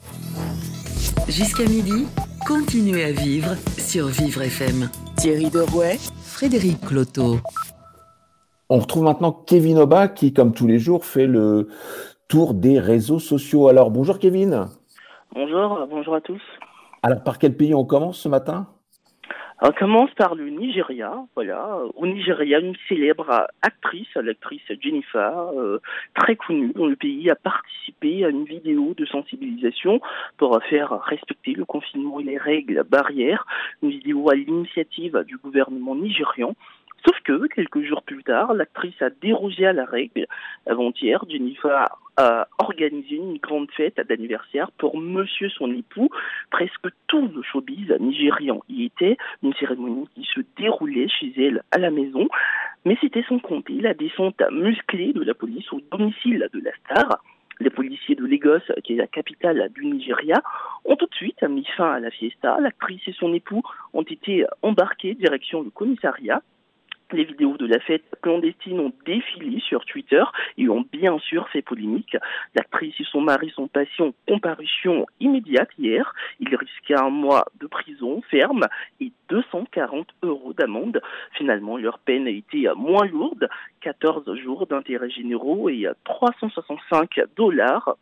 [1.29, 2.07] Jusqu'à midi,
[2.47, 4.91] continuez à vivre sur Vivre FM.
[5.17, 7.39] Thierry Derouet, Frédéric Cloteau.
[8.69, 11.69] On retrouve maintenant Kevin Oba qui, comme tous les jours, fait le
[12.29, 13.69] tour des réseaux sociaux.
[13.69, 14.67] Alors, bonjour Kevin.
[15.35, 16.43] Bonjour, bonjour à tous.
[17.03, 18.67] Alors, par quel pays on commence ce matin?
[19.67, 21.25] On commence par le Nigeria.
[21.35, 25.81] Voilà, au Nigeria, une célèbre actrice, l'actrice Jennifer, euh,
[26.15, 30.03] très connue dans le pays, a participé à une vidéo de sensibilisation
[30.37, 33.47] pour faire respecter le confinement et les règles barrières.
[33.83, 36.55] Une vidéo à l'initiative du gouvernement nigérian.
[37.07, 40.27] Sauf que, quelques jours plus tard, l'actrice a dérogé à la règle.
[40.67, 41.89] Avant-hier, Jennifer
[42.59, 46.11] organisé une grande fête d'anniversaire pour monsieur son époux.
[46.51, 49.17] Presque tout le showbiz nigérian y était.
[49.43, 52.29] Une cérémonie qui se déroulait chez elle à la maison.
[52.85, 57.23] Mais c'était sans compter la descente musclée de la police au domicile de la star.
[57.61, 60.43] Les policiers de Lagos, qui est la capitale du Nigeria,
[60.85, 62.59] ont tout de suite mis fin à la fiesta.
[62.61, 66.43] L'actrice et son époux ont été embarqués direction le commissariat.
[67.13, 70.23] Les vidéos de la fête clandestine ont défilé sur Twitter
[70.59, 72.17] et ont bien sûr fait polémique.
[72.55, 76.15] L'actrice et son mari sont passés en comparution immédiate hier.
[76.41, 78.67] Ils risquaient un mois de prison ferme
[79.01, 81.01] et 240 euros d'amende.
[81.33, 83.49] Finalement, leur peine a été moins lourde,
[83.83, 87.97] 14 jours d'intérêt généraux et 365 dollars.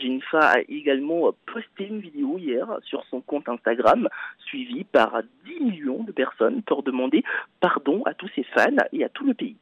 [0.00, 4.08] Jennifer a également posté une vidéo hier sur son compte Instagram,
[4.46, 7.22] suivie par 10 millions de personnes pour demander
[7.60, 9.56] pardon à tous ses fans et à tout le pays.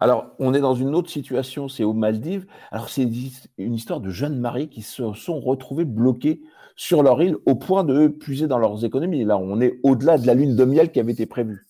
[0.00, 2.46] Alors, on est dans une autre situation, c'est aux Maldives.
[2.70, 3.08] Alors, c'est
[3.58, 6.40] une histoire de jeunes mariés qui se sont retrouvés bloqués
[6.76, 9.24] sur leur île au point de puiser dans leurs économies.
[9.24, 11.66] Là, on est au-delà de la lune de miel qui avait été prévue.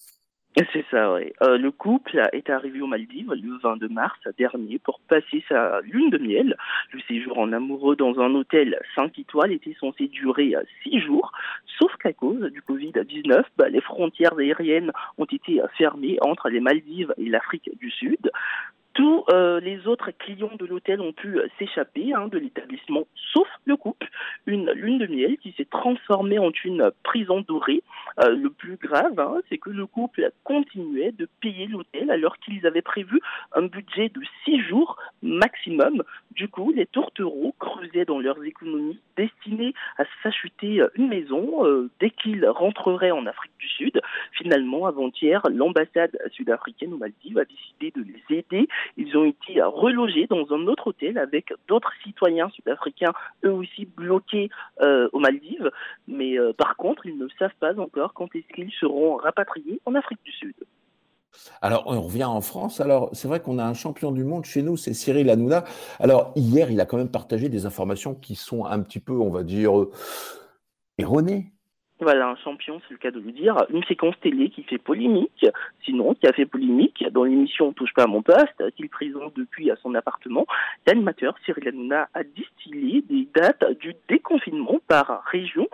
[0.72, 1.32] C'est ça, oui.
[1.42, 6.10] Euh, le couple est arrivé aux Maldives le 22 mars dernier pour passer sa lune
[6.10, 6.56] de miel.
[6.92, 11.32] Le séjour en amoureux dans un hôtel 5 étoiles était censé durer 6 jours,
[11.78, 17.14] sauf qu'à cause du Covid-19, bah, les frontières aériennes ont été fermées entre les Maldives
[17.18, 18.30] et l'Afrique du Sud.
[18.98, 23.76] Tous euh, les autres clients de l'hôtel ont pu s'échapper hein, de l'établissement, sauf le
[23.76, 24.08] couple.
[24.44, 27.84] Une lune de miel qui s'est transformée en une prison dorée.
[28.18, 32.66] Euh, le plus grave, hein, c'est que le couple continuait de payer l'hôtel alors qu'ils
[32.66, 33.20] avaient prévu
[33.54, 36.02] un budget de six jours maximum.
[36.32, 42.10] Du coup, les tourtereaux creusaient dans leurs économies destinées à s'acheter une maison euh, dès
[42.10, 44.00] qu'ils rentreraient en Afrique du Sud.
[44.32, 50.26] Finalement, avant-hier, l'ambassade sud-africaine aux Maldives a décidé de les aider ils ont été relogés
[50.26, 53.12] dans un autre hôtel avec d'autres citoyens sud-africains,
[53.44, 55.70] eux aussi bloqués euh, aux Maldives.
[56.06, 59.94] Mais euh, par contre, ils ne savent pas encore quand est-ce qu'ils seront rapatriés en
[59.94, 60.54] Afrique du Sud.
[61.60, 62.80] Alors, on revient en France.
[62.80, 65.64] Alors, c'est vrai qu'on a un champion du monde chez nous, c'est Cyril Hanouna.
[66.00, 69.30] Alors, hier, il a quand même partagé des informations qui sont un petit peu, on
[69.30, 69.92] va dire, euh,
[70.98, 71.52] erronées.
[72.00, 73.56] Voilà, un champion, c'est le cas de le dire.
[73.70, 75.44] Une séquence télé qui fait polémique,
[75.84, 79.70] sinon qui a fait polémique dans l'émission Touche pas à mon poste, qu'il présente depuis
[79.72, 80.46] à son appartement?
[80.86, 85.66] L'animateur Cyril Hanouna a distillé des dates du déconfinement par région.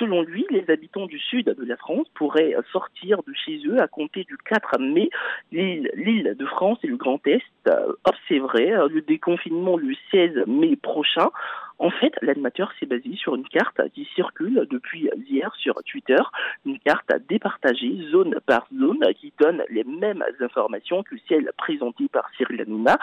[0.00, 3.86] Selon lui, les habitants du sud de la France pourraient sortir de chez eux à
[3.86, 5.10] compter du 4 mai.
[5.52, 7.70] L'île de France et le Grand Est
[8.04, 11.30] observeraient le déconfinement le 16 mai prochain.
[11.78, 16.18] En fait, l'animateur s'est basé sur une carte qui circule depuis hier sur Twitter,
[16.66, 22.28] une carte départagée zone par zone qui donne les mêmes informations que celles présentées par
[22.36, 22.98] Cyril Hanouna.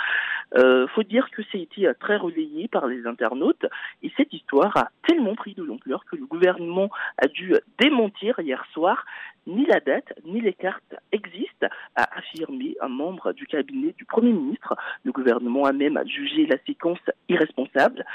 [0.55, 3.65] Euh, faut dire que ça a été très relayé par les internautes
[4.03, 8.65] et cette histoire a tellement pris de l'ampleur que le gouvernement a dû démentir hier
[8.73, 9.05] soir
[9.47, 14.31] ni la date ni les cartes existent, a affirmé un membre du cabinet du Premier
[14.31, 14.75] ministre.
[15.03, 18.05] Le gouvernement a même jugé la séquence irresponsable.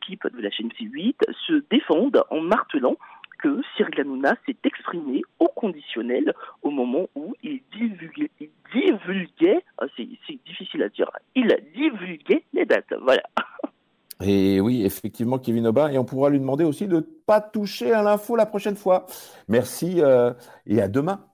[0.00, 1.14] Équipes de la chaîne C8
[1.46, 2.96] se défendent en martelant
[3.42, 9.86] que Cyril Hanouna s'est exprimé au conditionnel au moment où il divulguait, il divulguait ah,
[9.96, 10.08] c'est
[10.46, 12.92] difficile à dire, il divulguait les dates.
[13.02, 13.22] Voilà.
[14.22, 17.92] Et oui, effectivement, Kevin Aubin, et on pourra lui demander aussi de ne pas toucher
[17.92, 19.06] à l'info la prochaine fois.
[19.48, 20.34] Merci euh,
[20.66, 21.24] et à demain.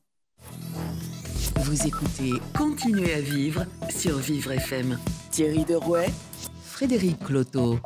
[1.56, 4.96] Vous écoutez Continuez à vivre sur Vivre FM.
[5.32, 6.06] Thierry Derouet,
[6.62, 7.80] Frédéric Cloteau.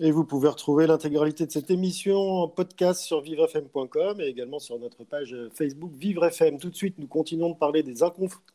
[0.00, 4.78] Et vous pouvez retrouver l'intégralité de cette émission en podcast sur vivrefm.com et également sur
[4.78, 6.58] notre page Facebook Vivre FM.
[6.58, 8.02] Tout de suite, nous continuons de parler des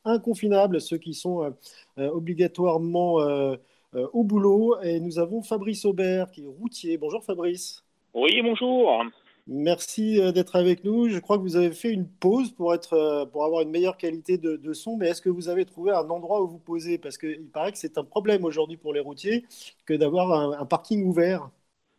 [0.03, 1.49] inconfinables, ceux qui sont euh,
[1.99, 3.55] euh, obligatoirement euh,
[3.93, 4.81] au boulot.
[4.81, 6.97] Et nous avons Fabrice Aubert, qui est routier.
[6.97, 7.83] Bonjour Fabrice.
[8.15, 9.03] Oui, bonjour.
[9.47, 11.09] Merci euh, d'être avec nous.
[11.09, 13.97] Je crois que vous avez fait une pause pour, être, euh, pour avoir une meilleure
[13.97, 17.17] qualité de, son, mais est-ce que vous avez trouvé un endroit où vous posez Parce
[17.17, 19.45] qu'il paraît que c'est un problème aujourd'hui pour les routiers
[19.85, 21.49] que d'avoir un, parking ouvert.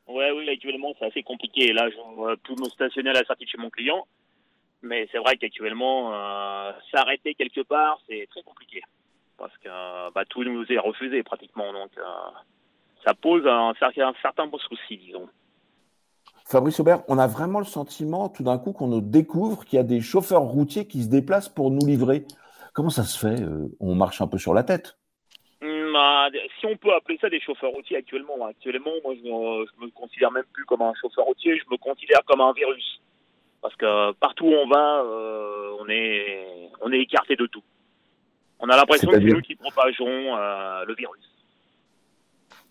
[0.07, 1.73] Ouais, oui, actuellement c'est assez compliqué.
[1.73, 4.07] Là, je tout me stationner à la sortie de chez mon client.
[4.81, 6.13] Mais c'est vrai qu'actuellement,
[6.93, 8.81] s'arrêter quelque part, c'est très compliqué
[9.39, 11.73] parce que bah, tout nous est refusé pratiquement.
[11.73, 12.03] Donc euh,
[13.05, 15.29] ça pose un, un certain souci, disons.
[16.51, 19.81] Fabrice Aubert, on a vraiment le sentiment tout d'un coup qu'on nous découvre qu'il y
[19.81, 22.25] a des chauffeurs routiers qui se déplacent pour nous livrer.
[22.73, 24.97] Comment ça se fait euh, On marche un peu sur la tête?
[25.61, 29.85] Hmm, bah, si on peut appeler ça des chauffeurs routiers actuellement, actuellement, moi je me,
[29.85, 33.03] me considère même plus comme un chauffeur routier, je me considère comme un virus.
[33.61, 37.63] Parce que partout où on va, euh, on est on est écarté de tout.
[38.61, 41.28] On a l'impression que c'est nous qui propageons euh, le virus.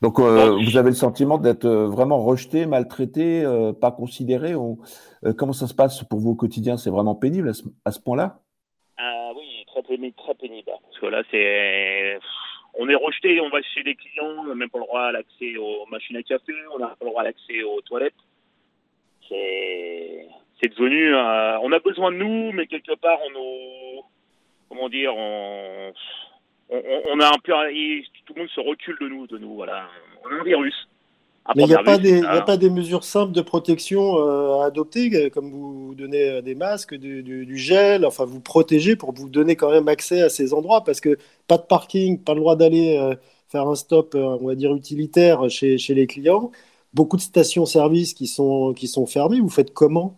[0.02, 3.44] Donc, euh, vous avez le sentiment d'être euh, vraiment rejeté, maltraité,
[3.82, 4.54] pas considéré
[5.38, 6.78] Comment ça se passe pour vous au quotidien?
[6.78, 7.52] C'est vraiment pénible
[7.86, 8.40] à ce, point-là?
[9.36, 10.72] Oui, très pénible, très pénible.
[10.84, 12.20] Parce que là, c'est,
[12.76, 15.12] on est rejeté, on va chez des clients, on n'a même pas le droit à
[15.12, 18.14] l'accès aux machines à café, on n'a pas le droit à l'accès aux toilettes.
[19.28, 20.28] C'est,
[20.62, 24.04] c'est devenu, on a besoin de nous, mais quelque part, on nous
[24.70, 25.94] comment dire, on,
[26.70, 27.54] on, a un peu,
[28.26, 29.88] tout le monde se recule de nous, de nous, voilà.
[30.24, 30.88] On a un virus.
[31.56, 34.66] Mais il n'y a, pas des, a pas des mesures simples de protection euh, à
[34.66, 39.30] adopter, euh, comme vous donnez euh, des masques, du, gel, enfin vous protéger pour vous
[39.30, 42.58] donner quand même accès à ces endroits, parce que pas de parking, pas le droit
[42.58, 43.00] d'aller
[43.48, 46.52] faire un stop, on va dire, utilitaire chez, chez les clients.
[46.94, 49.40] Beaucoup de stations-service qui sont, qui sont fermées.
[49.40, 50.18] Vous faites comment?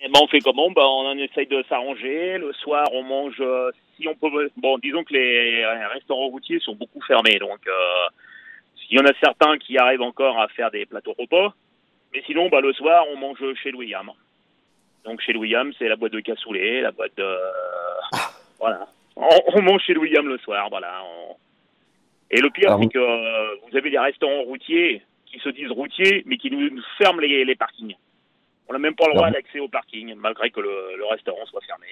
[0.00, 0.70] Eh ben, on fait comment?
[0.70, 2.38] Ben, On essaye de s'arranger.
[2.38, 3.42] Le soir, on mange.
[3.96, 4.50] Si on peut.
[4.56, 7.38] Bon, disons que les restaurants routiers sont beaucoup fermés.
[7.38, 7.60] Donc,
[8.90, 11.54] il y en a certains qui arrivent encore à faire des plateaux repas.
[12.12, 14.10] Mais sinon, bah, le soir, on mange chez Louis-Yam.
[15.04, 17.36] Donc chez Louis-Yam, c'est la boîte de cassoulet, la boîte de...
[18.58, 18.86] voilà.
[19.16, 21.02] On, mange chez Louis-Yam le soir, voilà.
[22.30, 26.22] Et le pire, c'est que euh, vous avez des restaurants routiers qui se disent routiers,
[26.24, 27.94] mais qui nous, ferment les, parkings.
[28.68, 31.86] On n'a même pas le droit d'accès au parking, malgré que le, restaurant soit fermé.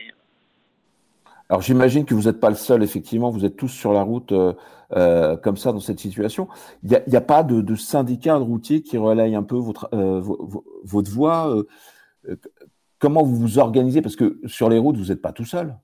[1.50, 4.32] Alors j'imagine que vous n'êtes pas le seul, effectivement, vous êtes tous sur la route
[4.32, 4.54] euh,
[4.92, 6.48] euh, comme ça dans cette situation.
[6.82, 9.90] Il n'y a, pas de, syndicat de routiers qui relaye un peu votre,
[10.84, 11.52] votre voix
[13.00, 14.02] comment vous vous organisez?
[14.02, 15.74] Parce que sur les routes, vous n'êtes pas tout seul.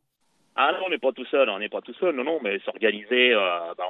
[0.54, 2.58] Ah non, on n'est pas tout seul, on n'est pas tout seul, non, non, mais
[2.60, 3.84] s'organiser, euh, bah,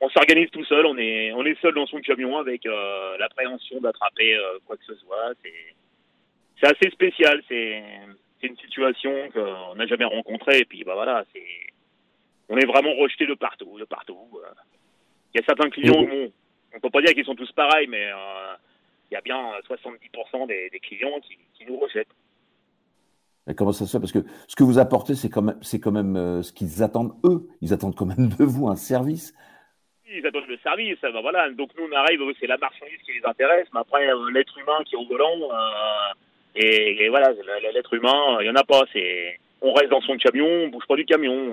[0.00, 3.80] on, s'organise tout seul, on est, on est seul dans son camion avec euh, l'appréhension
[3.80, 5.32] d'attraper euh, quoi que ce soit.
[5.42, 7.82] C'est, assez spécial, c'est,
[8.42, 11.42] une situation qu'on n'a jamais rencontrée, et puis bah voilà, c'est,
[12.48, 14.18] on est vraiment rejeté de partout, de partout.
[15.34, 16.32] Il y a certains clients, bon,
[16.74, 18.08] on peut pas dire qu'ils sont tous pareils, mais
[19.10, 22.14] il y a bien 70% des, clients qui nous rejettent
[23.54, 24.00] comment ça se fait?
[24.00, 26.82] Parce que ce que vous apportez, c'est quand même, c'est quand même euh, ce qu'ils
[26.82, 27.46] attendent eux.
[27.60, 29.34] Ils attendent quand même de vous un service.
[30.08, 30.98] Ils attendent le service.
[31.02, 31.50] Ben voilà.
[31.50, 34.82] Donc nous, on arrive, c'est la marchandise qui les intéresse, mais après, euh, l'être humain
[34.84, 36.25] qui est au volant, euh,
[36.56, 37.32] et, voilà,
[37.72, 38.82] l'être humain, il n'y en a pas.
[38.92, 41.52] C'est, on reste dans son camion, on bouge pas du camion.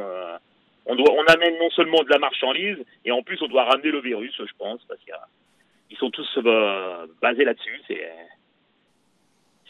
[0.86, 3.92] on, doit, on amène non seulement de la marchandise, et en plus, on doit ramener
[3.92, 6.40] le virus, je pense, parce qu'ils sont tous
[7.22, 7.82] basés là-dessus.
[7.88, 8.02] C'est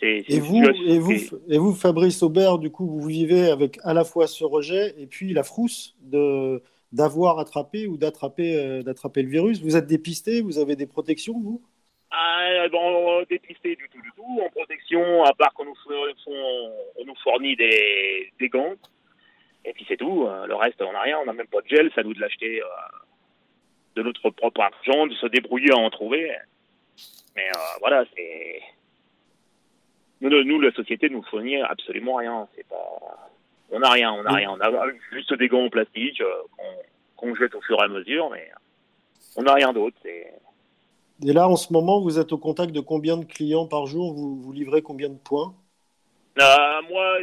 [0.04, 1.14] et, vous, et, vous,
[1.48, 5.08] et vous, Fabrice Aubert, du coup, vous vivez avec à la fois ce rejet et
[5.08, 9.62] puis la frousse de d'avoir attrapé ou d'attraper euh, d'attraper le virus.
[9.62, 11.62] Vous êtes dépisté, vous avez des protections, vous?
[12.16, 14.42] Ah, bon, dépisté du tout, du tout.
[14.46, 18.76] En protection, à part qu'on nous, fournit des, gants.
[19.66, 20.28] Et puis c'est tout.
[20.28, 21.18] Euh, le reste, on n'a rien.
[21.20, 21.92] On n'a même pas de gel.
[21.96, 22.66] Ça nous de l'acheter euh,
[23.96, 26.32] de notre propre argent, de se débrouiller à en trouver.
[27.36, 27.50] Mais
[27.80, 28.62] voilà, c'est
[30.30, 32.48] nous, la société nous fournit absolument rien.
[32.56, 33.30] C'est pas,
[33.72, 34.52] on n'a rien, on n'a rien.
[34.52, 36.44] On a juste des gants en plastique euh,
[37.16, 38.50] qu'on jette au fur et à mesure, mais
[39.36, 39.98] on n'a rien d'autre.
[41.22, 44.14] Et là, en ce moment, vous êtes au contact de combien de clients par jour?
[44.14, 45.54] Vous, vous livrez combien de points?
[46.40, 47.20] Euh, Moi,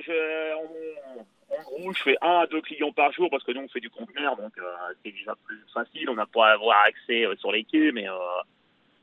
[1.50, 3.80] en, gros, je fais un à deux clients par jour parce que nous, on fait
[3.80, 4.72] du conteneur, donc euh,
[5.04, 6.08] c'est déjà plus facile.
[6.08, 8.06] On n'a pas à avoir accès sur les quais, mais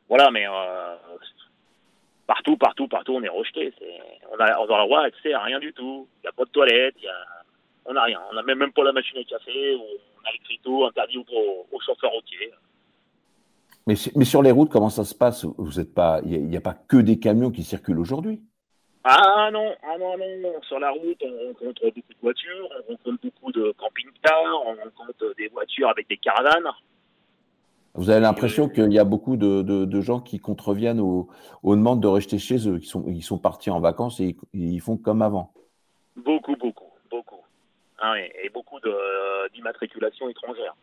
[0.08, 0.46] voilà, mais
[2.26, 3.74] partout, partout, partout, on est rejeté.
[4.32, 6.08] on a, on a droit accès à rien du tout.
[6.20, 6.96] Il n'y a pas de toilette,
[7.88, 8.22] on n'a rien.
[8.30, 12.52] On n'a même, pas la machine à café, on a l'écriteau interdit aux, chauffeurs routiers.
[13.88, 15.46] Mais, mais, sur les routes, comment ça se passe?
[15.58, 18.42] Vous êtes pas, il n'y a, pas que des camions qui circulent aujourd'hui?
[19.06, 23.24] Ah non, ah non, non, sur la route, on rencontre beaucoup de voitures, on rencontre
[23.24, 26.70] beaucoup de camping-cars, on rencontre des voitures avec des caravanes.
[27.94, 31.30] Vous avez l'impression qu'il y a beaucoup de, gens qui contreviennent aux,
[31.64, 34.98] demandes de rester chez eux, qui sont, ils sont partis en vacances et ils font
[34.98, 35.54] comme avant?
[36.18, 37.42] Beaucoup, beaucoup, beaucoup.
[38.00, 38.80] Ah et beaucoup
[39.54, 40.76] d'immatriculation étrangère.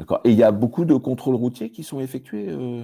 [0.00, 0.20] D'accord.
[0.24, 2.82] Et il y a beaucoup de contrôles routiers qui sont effectués euh?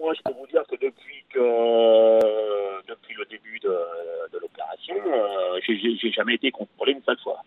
[0.00, 6.12] Moi, je peux vous dire que depuis, que, depuis le début de, l'opération, euh, j'ai
[6.12, 7.42] jamais été contrôlé une seule fois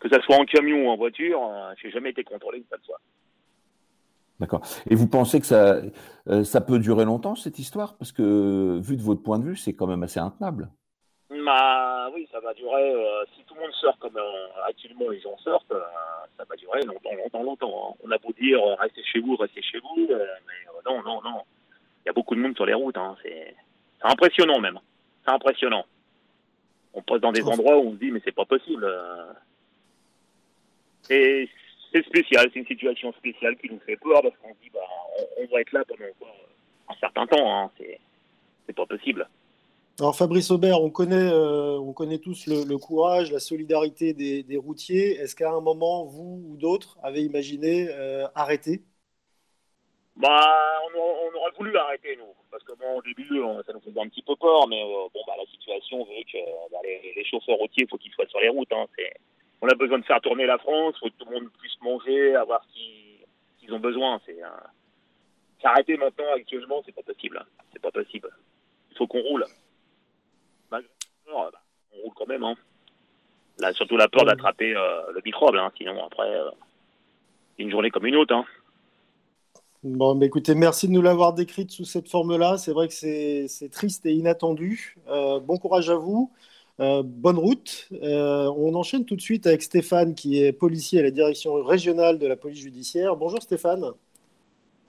[0.00, 2.80] que ça soit en camion ou en voiture, euh, j'ai jamais été contrôlé une seule
[2.86, 3.00] fois.
[4.40, 4.60] D'accord.
[4.88, 5.80] Et vous pensez que ça,
[6.28, 7.96] euh, ça peut durer longtemps, cette histoire?
[7.96, 10.68] Parce que, vu de votre point de vue, c'est quand même assez intenable.
[11.30, 12.94] Bah oui, ça va durer.
[12.94, 14.18] Euh, si tout le monde sort comme
[14.66, 15.72] actuellement les gens sortent,
[16.38, 17.90] ça va durer longtemps, longtemps, longtemps.
[17.90, 17.94] Hein.
[18.04, 21.42] On a beau dire restez chez vous, restez chez vous, mais non, non, non.
[22.04, 22.96] Il y a beaucoup de monde sur les routes.
[22.96, 23.16] Hein.
[23.22, 23.54] C'est
[24.02, 24.78] impressionnant même.
[25.26, 25.84] C'est impressionnant.
[26.94, 28.86] On passe dans des endroits où on se dit mais c'est pas possible
[31.92, 34.80] c'est spécial, c'est une situation spéciale qui nous fait peur parce qu'on se dit bah
[35.38, 36.04] on, va être là pendant
[36.88, 37.70] un certain temps, hein.
[38.66, 39.26] c'est pas possible.
[40.00, 45.16] Alors Fabrice Aubert, on connaît, euh, on connaît tous le, courage, la solidarité des, routiers.
[45.16, 48.84] Est-ce qu'à un moment, vous ou d'autres avez imaginé euh, arrêter?
[50.14, 50.40] Bah,
[50.94, 52.32] on, aurait voulu arrêter, nous.
[52.48, 53.26] Parce que bon, au début,
[53.66, 56.38] ça nous faisait un petit peu peur, mais euh, bon, bah, la situation veut que
[56.70, 58.72] bah, les, chauffeurs routiers, il faut qu'ils soient sur les routes.
[58.72, 58.86] Hein,
[59.62, 61.80] on a besoin de faire tourner la France, il faut que tout le monde puisse
[61.82, 64.20] manger, avoir ce qu'ils ont besoin.
[64.26, 64.38] C'est
[65.60, 67.44] s'arrêter maintenant actuellement, c'est pas possible.
[67.72, 68.30] C'est pas possible.
[68.92, 69.44] Il faut qu'on roule.
[71.28, 71.50] Bah,
[71.92, 72.44] on roule quand même.
[72.44, 72.54] Hein.
[73.58, 76.30] Là, surtout la peur d'attraper euh, le microbe, hein, sinon après.
[76.30, 76.50] Euh,
[77.58, 78.34] une journée comme une autre.
[78.34, 78.44] Hein.
[79.84, 82.56] Bon, mais écoutez, merci de nous l'avoir décrite sous cette forme-là.
[82.56, 84.96] C'est vrai que c'est triste et inattendu.
[85.08, 86.32] Euh, bon courage à vous.
[86.80, 87.88] Euh, bonne route.
[88.02, 92.18] Euh, on enchaîne tout de suite avec Stéphane, qui est policier à la direction régionale
[92.18, 93.16] de la police judiciaire.
[93.16, 93.84] Bonjour Stéphane.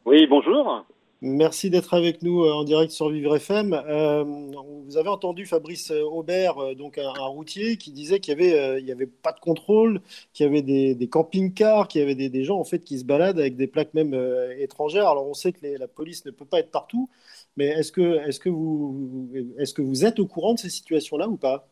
[0.05, 0.85] Oui, bonjour.
[1.21, 3.73] Merci d'être avec nous euh, en direct sur Vivre FM.
[3.73, 8.89] Euh, vous avez entendu Fabrice Aubert, euh, donc un, routier, qui disait qu'il n'y avait,
[8.89, 9.99] avait pas de contrôle,
[10.31, 13.37] qu'il y avait des, camping-cars, qu'il y avait des, gens en fait qui se baladent
[13.37, 14.13] avec des plaques même
[14.59, 15.09] étrangères.
[15.09, 17.09] Alors on sait que la police ne peut pas être partout,
[17.57, 21.67] mais est-ce que, vous, êtes au courant de ces situations-là ou pas?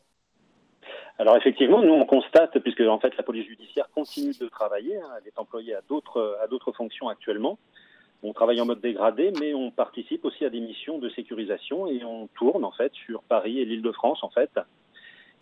[1.20, 5.10] Alors effectivement, nous on constate, puisque en fait la police judiciaire continue de travailler, hein,
[5.22, 7.58] elle est employée à d'autres fonctions actuellement.
[8.24, 12.04] On travaille en mode dégradé, mais on participe aussi à des missions de sécurisation et
[12.04, 14.52] on tourne en fait sur Paris et l'Île-de-France en fait.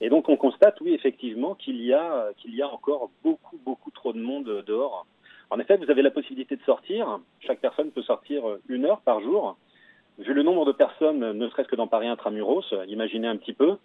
[0.02, 3.92] Et donc on constate, oui, effectivement, qu'il y a qu'il y a encore beaucoup beaucoup
[3.92, 5.06] trop de monde dehors.
[5.50, 7.20] En effet, vous avez la possibilité de sortir.
[7.40, 9.58] Chaque personne peut sortir une heure par jour.
[10.18, 13.78] Vu le nombre de personnes, ne serait-ce que dans Paris intramuros, imaginez un petit peu,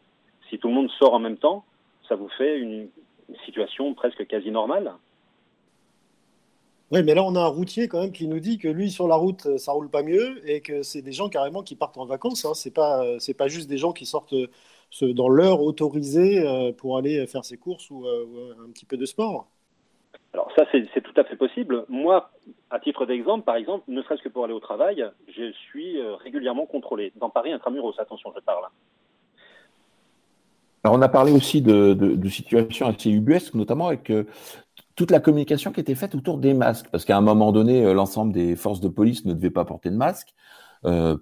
[0.49, 1.65] si tout le monde sort en même temps,
[2.09, 2.89] ça vous fait une
[3.45, 4.93] situation presque quasi normale.
[6.93, 9.07] Oui, mais là, on a un routier quand même qui nous dit que lui, sur
[9.07, 11.99] la route, euh, ça roule pas mieux et que c'est des gens carrément qui partent
[11.99, 12.45] en vacances.
[12.45, 12.55] Hein.
[12.55, 16.43] C'est pas, euh, c'est pas juste des gens qui sortent euh, dans l'heure autorisée
[16.79, 19.47] pour aller faire ses courses ou, un petit peu de sport.
[20.33, 21.85] Alors ça, c'est tout à fait possible.
[21.89, 22.29] Moi,
[22.71, 26.67] à titre d'exemple, par exemple, ne serait-ce que pour aller au travail, je suis régulièrement
[26.67, 27.13] contrôlé.
[27.15, 28.65] Dans Paris, intramuros, attention, je parle.
[30.83, 34.11] Alors on a parlé aussi de, de situations assez ubuesques, notamment avec
[35.01, 37.95] toute la communication qui était faite autour des masques, parce qu'à un moment donné, euh,
[37.95, 40.35] l'ensemble des forces de police ne devaient pas porter de masque.
[40.85, 41.17] Euh,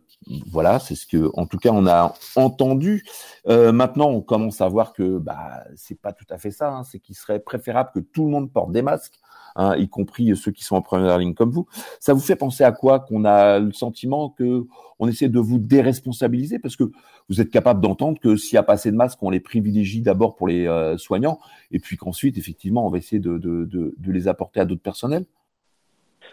[0.50, 3.04] voilà, c'est ce que, en tout cas, on a entendu.
[3.46, 6.72] Euh, maintenant, on commence à voir que bah, c'est pas tout à fait ça.
[6.72, 6.82] Hein.
[6.82, 9.20] c'est qu'il serait préférable que tout le monde porte des masques
[9.58, 11.66] hein, y compris ceux qui sont en première ligne comme vous.
[12.00, 14.64] Ça vous fait penser à quoi Qu'on a le sentiment que
[14.98, 16.58] on essaie de vous déresponsabiliser?
[16.58, 16.84] Parce que
[17.28, 20.00] vous êtes capable d'entendre que s'il n'y a pas assez de masques, on les privilégie
[20.00, 21.38] d'abord pour les euh, soignants
[21.70, 25.26] et puis qu'ensuite, effectivement, on va essayer de, de, les apporter à d'autres personnels.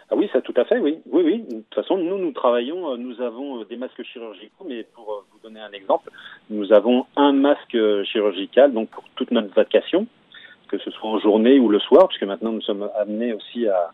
[0.08, 1.00] Ah oui, ça tout à fait, oui.
[1.10, 1.38] Oui, oui.
[1.42, 5.26] De toute façon, nous, nous travaillons, euh, nous avons euh, des masques chirurgicaux, mais pour
[5.32, 6.10] vous donner un exemple,
[6.48, 10.06] nous avons un masque chirurgical, donc pour toute notre vacation,
[10.68, 13.92] que ce soit en journée ou le soir, puisque maintenant nous sommes amenés aussi à,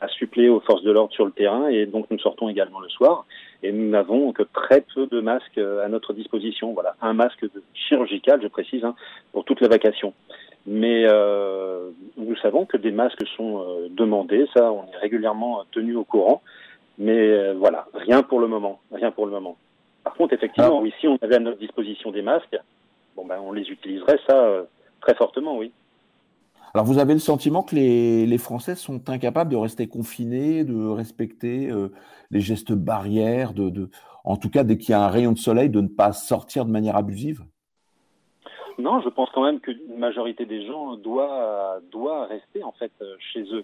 [0.00, 2.88] à suppléer aux forces de l'ordre sur le terrain, et donc nous sortons également le
[2.88, 3.26] soir.
[3.62, 6.72] Et nous n'avons que très peu de masques à notre disposition.
[6.72, 8.94] Voilà, un masque chirurgical, je précise, hein,
[9.32, 10.12] pour toute la vacation.
[10.66, 15.96] Mais euh, nous savons que des masques sont euh, demandés, ça, on est régulièrement tenu
[15.96, 16.42] au courant.
[16.98, 19.56] Mais euh, voilà, rien pour le moment, rien pour le moment.
[20.04, 20.82] Par contre, effectivement, ah.
[20.82, 22.56] oui, si on avait à notre disposition des masques,
[23.16, 24.64] bon ben, on les utiliserait, ça,
[25.00, 25.72] très fortement, oui.
[26.74, 31.70] Alors vous avez le sentiment que les, Français sont incapables de rester confinés, de respecter
[31.70, 31.92] euh,
[32.32, 33.88] les gestes barrières, de,
[34.24, 36.64] en tout cas dès qu'il y a un rayon de soleil, de ne pas sortir
[36.64, 37.44] de manière abusive?
[38.78, 43.14] Non, je pense quand même qu'une majorité des gens doit, doit rester en fait euh,
[43.32, 43.62] chez eux.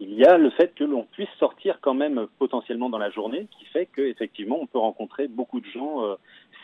[0.00, 3.46] Il y a le fait que l'on puisse sortir quand même potentiellement dans la journée,
[3.58, 6.14] qui fait qu'effectivement on peut rencontrer beaucoup de gens euh,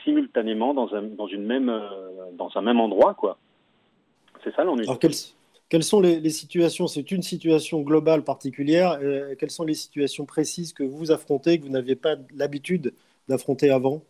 [0.02, 1.70] simultanément dans un, dans, une même,
[2.38, 3.36] dans un même endroit, quoi.
[4.42, 4.86] C'est ça l'ennui.
[5.70, 8.98] Quelles sont les, situations C'est une situation globale particulière.
[9.02, 12.92] Euh, quelles sont les situations précises que vous affrontez, que vous n'aviez pas l'habitude
[13.28, 14.02] d'affronter avant?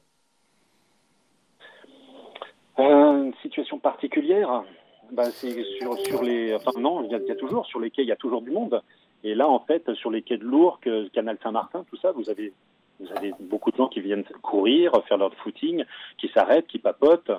[2.79, 4.65] Euh, Une situation particulière
[5.13, 6.55] ben, C'est sur, sur, les.
[6.55, 7.67] Enfin, non, il y, a, toujours.
[7.67, 8.83] Sur les quais, il y a toujours du monde.
[9.23, 12.53] Et là, en fait, sur les quais de Lourdes, Canal Saint-Martin, tout ça, vous avez,
[12.99, 15.85] vous avez beaucoup de gens qui viennent courir, faire leur footing,
[16.19, 17.31] qui s'arrêtent, qui papotent.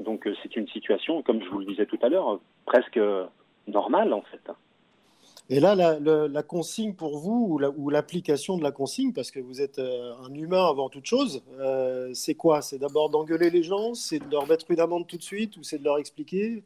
[0.00, 3.00] Donc, euh, c'est une situation, comme je vous le disais tout à l'heure, presque
[3.66, 4.50] normal en fait.
[5.50, 9.78] Et là, la, consigne pour vous, ou l'application de la consigne, parce que vous êtes
[9.78, 12.62] euh, un humain avant toute chose, euh, c'est quoi?
[12.62, 15.62] C'est d'abord d'engueuler les gens C'est de leur mettre une amende tout de suite Ou
[15.62, 16.62] c'est de leur expliquer?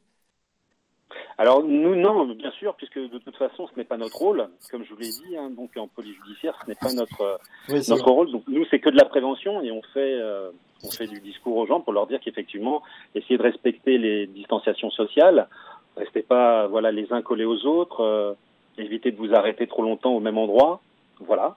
[1.39, 4.85] Alors nous non, bien sûr, puisque de toute façon ce n'est pas notre rôle, comme
[4.85, 7.41] je vous l'ai dit, hein, donc en police judiciaire ce n'est pas notre
[7.89, 8.31] notre rôle.
[8.31, 10.51] Donc nous c'est que de la prévention et on fait euh,
[10.85, 12.83] on fait du discours aux gens pour leur dire qu'effectivement
[13.15, 15.49] essayer de respecter les distanciations sociales,
[15.99, 18.01] Restez pas voilà, les uns collés aux autres.
[18.01, 18.35] Euh,
[18.77, 20.81] évitez de vous arrêter trop longtemps au même endroit.
[21.27, 21.57] Voilà.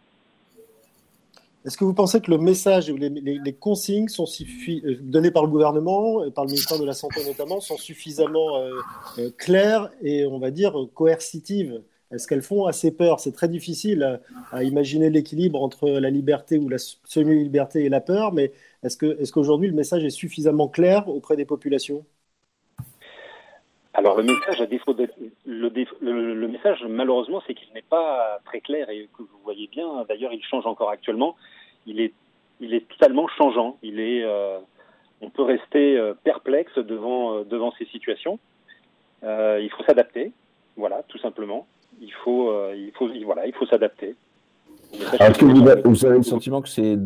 [1.63, 5.49] Est-ce que vous pensez que le message ou les, consignes sont euh, données par le
[5.49, 10.49] gouvernement, par le ministère de la Santé notamment, sont suffisamment euh, claires et, on va
[10.49, 11.83] dire, coercitives?
[12.11, 13.19] Est-ce qu'elles font assez peur?
[13.19, 14.19] C'est très difficile
[14.51, 18.51] à, imaginer l'équilibre entre la liberté ou la semi-liberté et la peur, mais
[18.83, 22.03] est-ce qu'aujourd'hui est le message est suffisamment clair auprès des populations?
[23.93, 25.09] Alors le message, à défaut de,
[25.45, 30.05] le, message malheureusement, c'est qu'il n'est pas très clair et que vous voyez bien.
[30.07, 31.35] D'ailleurs, il change encore actuellement.
[31.85, 32.13] Il est,
[32.61, 33.77] il est totalement changeant.
[33.83, 34.59] Il est, euh,
[35.19, 38.39] on peut rester euh, perplexe devant euh, devant ces situations.
[39.23, 40.31] il faut s'adapter,
[40.77, 41.67] voilà, tout simplement.
[42.01, 44.15] Il faut, il faut, voilà, il faut s'adapter.
[45.19, 46.97] Est-ce que vous, vous, avez le sentiment que c'est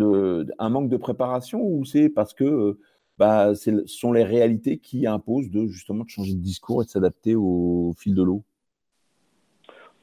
[0.59, 2.77] un manque de préparation ou c'est parce que
[3.17, 6.89] bah, ce sont les réalités qui imposent de justement de changer de discours et de
[6.89, 8.43] s'adapter au fil de l'eau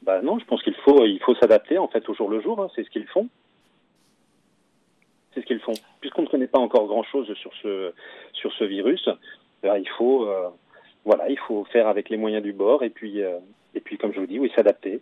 [0.02, 2.60] bah Non, je pense qu'il faut, il faut s'adapter en fait au jour le jour,
[2.60, 3.28] hein, c'est ce qu'ils font.
[5.34, 5.74] C'est ce qu'ils font.
[6.00, 7.92] Puisqu'on ne connaît pas encore grand-chose sur ce,
[8.32, 9.08] sur ce virus,
[9.62, 10.48] bah, il, faut, euh,
[11.04, 13.38] voilà, il faut faire avec les moyens du bord et puis, euh,
[13.74, 15.00] et puis comme je vous dis, oui, s'adapter.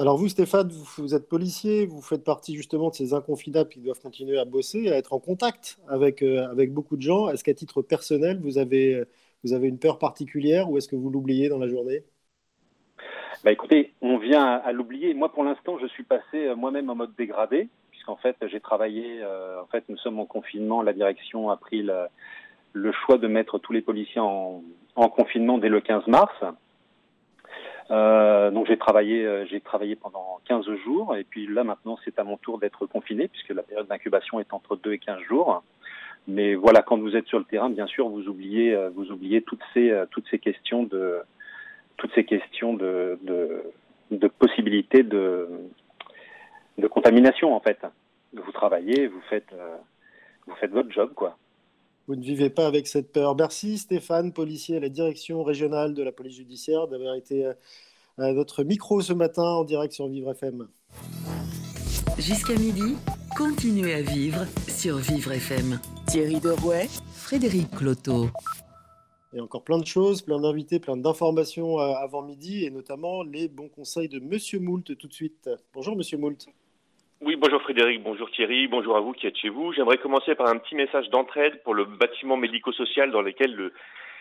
[0.00, 4.00] Alors vous, Stéphane, vous, êtes policier, vous faites partie justement de ces inconfinables qui doivent
[4.00, 7.28] continuer à bosser, à être en contact avec, euh, avec beaucoup de gens.
[7.28, 9.02] Est-ce qu'à titre personnel, vous avez,
[9.42, 12.04] vous avez une peur particulière ou est-ce que vous l'oubliez dans la journée?
[13.42, 15.14] Bah écoutez, on vient à, l'oublier.
[15.14, 19.20] Moi, pour l'instant, je suis passé euh, moi-même en mode dégradé, puisqu'en fait, j'ai travaillé.
[19.20, 20.80] Euh, en fait, nous sommes en confinement.
[20.80, 22.06] La direction a pris le,
[22.72, 24.62] le choix de mettre tous les policiers en
[24.94, 26.34] confinement dès le 15 mars.
[27.90, 32.18] Euh, donc j'ai travaillé, euh, j'ai travaillé pendant 15 jours et puis là maintenant c'est
[32.18, 35.62] à mon tour d'être confiné puisque la période d'incubation est entre 2 et 15 jours.
[36.26, 39.40] Mais voilà, quand vous êtes sur le terrain, bien sûr, vous oubliez, euh, vous oubliez
[39.40, 41.20] toutes ces, toutes ces questions de,
[41.96, 43.62] toutes ces questions de, de,
[44.10, 45.48] de possibilités de,
[46.76, 47.78] de contamination en fait.
[48.34, 49.54] Vous travaillez, vous faites,
[50.46, 51.38] vous faites votre job quoi.
[52.08, 53.36] Vous ne vivez pas avec cette peur.
[53.36, 57.52] Merci Stéphane, policier à la direction régionale de la police judiciaire, d'avoir été euh,
[58.16, 60.68] à notre micro ce matin en direct sur Vivre FM.
[62.16, 62.96] Jusqu'à midi,
[63.36, 65.78] continuez à vivre sur Vivre FM.
[66.06, 68.28] Thierry Derouet, Frédéric Cloteau.
[69.34, 73.48] Et encore plein de choses, plein d'invités, plein d'informations euh, avant midi, et notamment les
[73.48, 75.50] bons conseils de Monsieur Moult tout de suite.
[75.74, 76.48] Bonjour Monsieur Moult.
[77.20, 79.72] Oui, bonjour Frédéric, bonjour Thierry, bonjour à vous qui êtes chez vous.
[79.72, 83.72] J'aimerais commencer par un petit message d'entraide pour le bâtiment médico-social dans lequel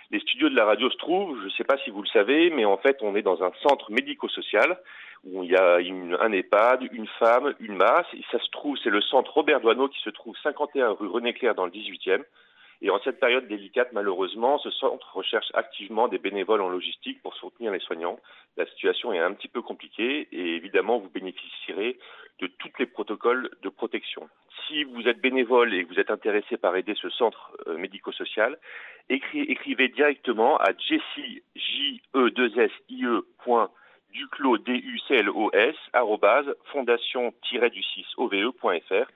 [0.10, 1.40] les studios de la radio se trouvent.
[1.42, 3.52] Je ne sais pas si vous le savez, mais en fait, on est dans un
[3.62, 4.80] centre médico-social
[5.24, 8.08] où il y a un EHPAD, une femme, une masse.
[8.16, 11.34] Et ça se trouve, c'est le centre Robert Doineau qui se trouve 51 rue René
[11.34, 12.24] Clair dans le 18e.
[12.82, 17.36] Et en cette période délicate, malheureusement, ce centre recherche activement des bénévoles en logistique pour
[17.36, 18.20] soutenir les soignants.
[18.56, 21.98] La situation est un petit peu compliquée et évidemment, vous bénéficierez
[22.40, 24.30] de tous les protocoles de protection.
[24.68, 28.60] Si vous êtes bénévole et que vous êtes intéressé par aider ce centre euh, médico-social,
[29.10, 33.70] écrivez directement à jessije2sie.com
[36.72, 39.08] fondation-ducisse-ove.fr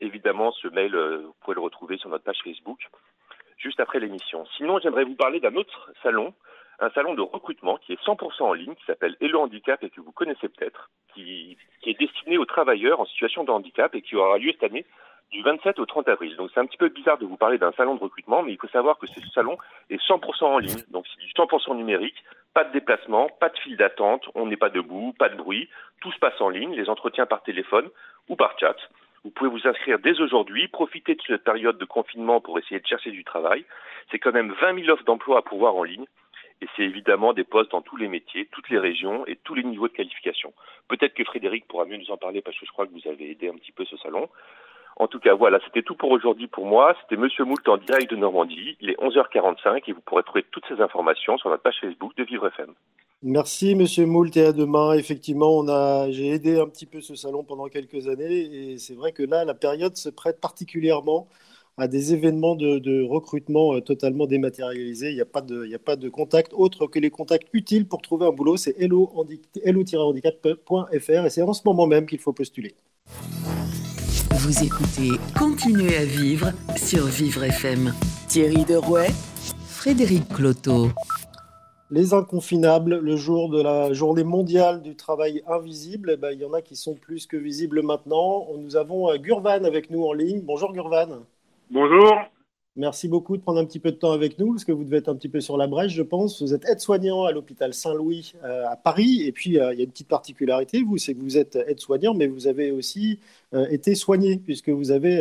[0.00, 2.80] Évidemment, ce mail, euh, vous pouvez le retrouver sur notre page Facebook
[3.60, 4.46] juste après l'émission.
[4.56, 6.32] Sinon, j'aimerais vous parler d'un autre salon,
[6.78, 10.00] un salon de recrutement qui est 100% en ligne, qui s'appelle Hello Handicap et que
[10.00, 14.38] vous connaissez peut-être, qui, est destiné aux travailleurs en situation de handicap et qui aura
[14.38, 14.86] lieu cette année
[15.30, 16.34] du 27 au 30 avril.
[16.36, 18.58] Donc c'est un petit peu bizarre de vous parler d'un salon de recrutement, mais il
[18.58, 19.58] faut savoir que ce salon
[19.90, 22.24] est 100% en ligne, donc c'est du 100% numérique,
[22.54, 25.68] pas de déplacement, pas de file d'attente, on n'est pas debout, pas de bruit,
[26.00, 27.88] tout se passe en ligne, les entretiens par téléphone
[28.28, 28.76] ou par chat.
[29.24, 32.86] Vous pouvez vous inscrire dès aujourd'hui, profiter de cette période de confinement pour essayer de
[32.86, 33.64] chercher du travail.
[34.10, 36.06] C'est quand même 20 000 offres d'emploi à pouvoir en ligne.
[36.62, 39.62] Et c'est évidemment des postes dans tous les métiers, toutes les régions et tous les
[39.62, 40.52] niveaux de qualification.
[40.88, 43.30] Peut-être que Frédéric pourra mieux nous en parler parce que je crois que vous avez
[43.30, 44.28] aidé un petit peu ce salon.
[44.96, 46.94] En tout cas, voilà, c'était tout pour aujourd'hui pour moi.
[47.02, 48.76] C'était Monsieur Moult en direct de Normandie.
[48.80, 52.24] Il est 11h45 et vous pourrez trouver toutes ces informations sur notre page Facebook de
[52.24, 52.74] Vivre FM.
[53.22, 54.94] Merci Monsieur Moult et à demain.
[54.94, 55.62] Effectivement,
[56.10, 59.44] j'ai aidé un petit peu ce salon pendant quelques années et c'est vrai que là,
[59.44, 61.28] la période se prête particulièrement
[61.76, 65.10] à des événements de, recrutement euh, totalement dématérialisés.
[65.10, 67.86] Il n'y a pas de, il a pas de contact autre que les contacts utiles
[67.86, 68.56] pour trouver un boulot.
[68.56, 72.74] C'est hello-handicap.fr et c'est en ce moment même qu'il faut postuler.
[74.32, 77.94] Vous écoutez Continuez à vivre sur Vivre FM.
[78.28, 79.10] Thierry Derouet,
[79.66, 80.88] Frédéric Cloteau.
[81.92, 86.44] Les inconfinables, le jour de la journée mondiale du travail invisible, eh ben, il y
[86.44, 88.46] en a qui sont plus que visibles maintenant.
[88.56, 90.40] Nous avons euh, Gurvan avec nous en ligne.
[90.40, 91.24] Bonjour Gurvan.
[91.68, 92.14] Bonjour.
[92.76, 94.98] Merci beaucoup de prendre un petit peu de temps avec nous, parce que vous devez
[94.98, 96.40] être un petit peu sur la brèche, je pense.
[96.40, 99.24] Vous êtes aide-soignant à l'hôpital Saint-Louis euh, à Paris.
[99.26, 102.14] Et puis, euh, il y a une petite particularité, vous, c'est que vous êtes aide-soignant,
[102.14, 103.18] mais vous avez aussi
[103.52, 105.16] été soigné, puisque vous avez,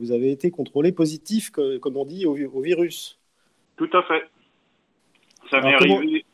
[0.00, 3.18] vous avez été contrôlé positif, comme on dit, au virus.
[3.76, 4.22] Tout à fait.
[5.50, 6.24] Ça m'est arrivé.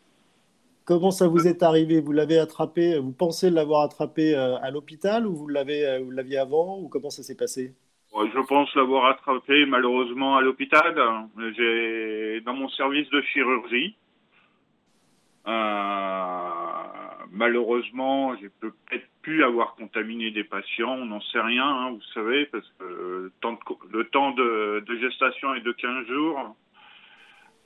[0.84, 2.00] Comment ça vous est arrivé?
[2.00, 6.10] Vous l'avez attrapé Vous pensez l'avoir attrapé euh, à l'hôpital ou vous l'avez, euh, vous
[6.10, 7.72] l'aviez avant ou comment ça s'est passé?
[8.14, 10.94] Je pense l'avoir attrapé malheureusement à l'hôpital.
[11.56, 13.96] J'ai dans mon service de chirurgie.
[17.30, 22.46] malheureusement, j'ai peut-être pu avoir contaminé des patients, on n'en sait rien, hein, vous savez,
[22.46, 23.58] parce que le temps de,
[23.96, 26.56] le temps de, gestation est de 15 jours.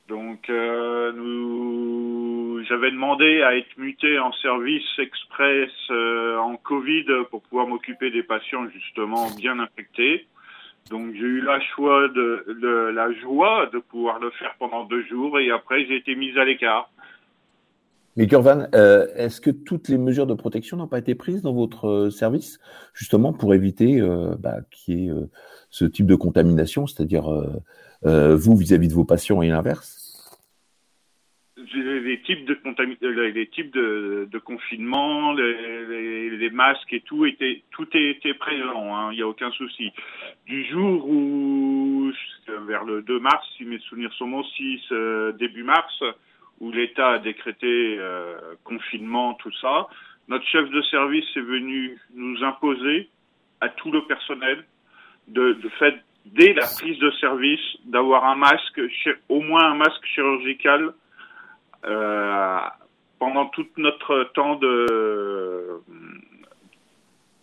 [0.09, 7.43] Donc, euh, nous, j'avais demandé à être muté en service express euh, en Covid pour
[7.43, 10.27] pouvoir m'occuper des patients justement bien infectés.
[10.91, 12.45] Donc, j'ai eu la choix de,
[12.95, 16.45] la joie de pouvoir le faire pendant deux jours et après j'ai été mise à
[16.45, 16.89] l'écart.
[18.17, 21.53] Mais Gurvan, euh, est-ce que toutes les mesures de protection n'ont pas été prises dans
[21.53, 22.59] votre euh, service,
[22.95, 25.13] justement pour éviter euh, bah, qu'il y ait
[25.69, 27.29] ce type de contamination, c'est-à-dire
[28.03, 30.07] vous vis-à-vis de vos patients et l'inverse
[31.77, 38.97] les types de de confinement, les, masques et tout était tout était présent.
[38.97, 39.93] Hein, il n'y a aucun souci.
[40.47, 42.13] Du jour où
[42.67, 44.93] vers le 2 mars, si mes souvenirs sont bons, 6
[45.39, 46.03] début mars,
[46.61, 49.89] où l'État a décrété euh, confinement, tout ça,
[50.29, 53.09] notre chef de service est venu nous imposer
[53.61, 54.65] à tout le personnel
[55.29, 55.97] de, de fait
[56.35, 58.81] dès la prise de service d'avoir un masque,
[59.29, 60.93] au moins un masque chirurgical
[61.87, 62.59] euh,
[63.19, 65.81] pendant tout notre temps de,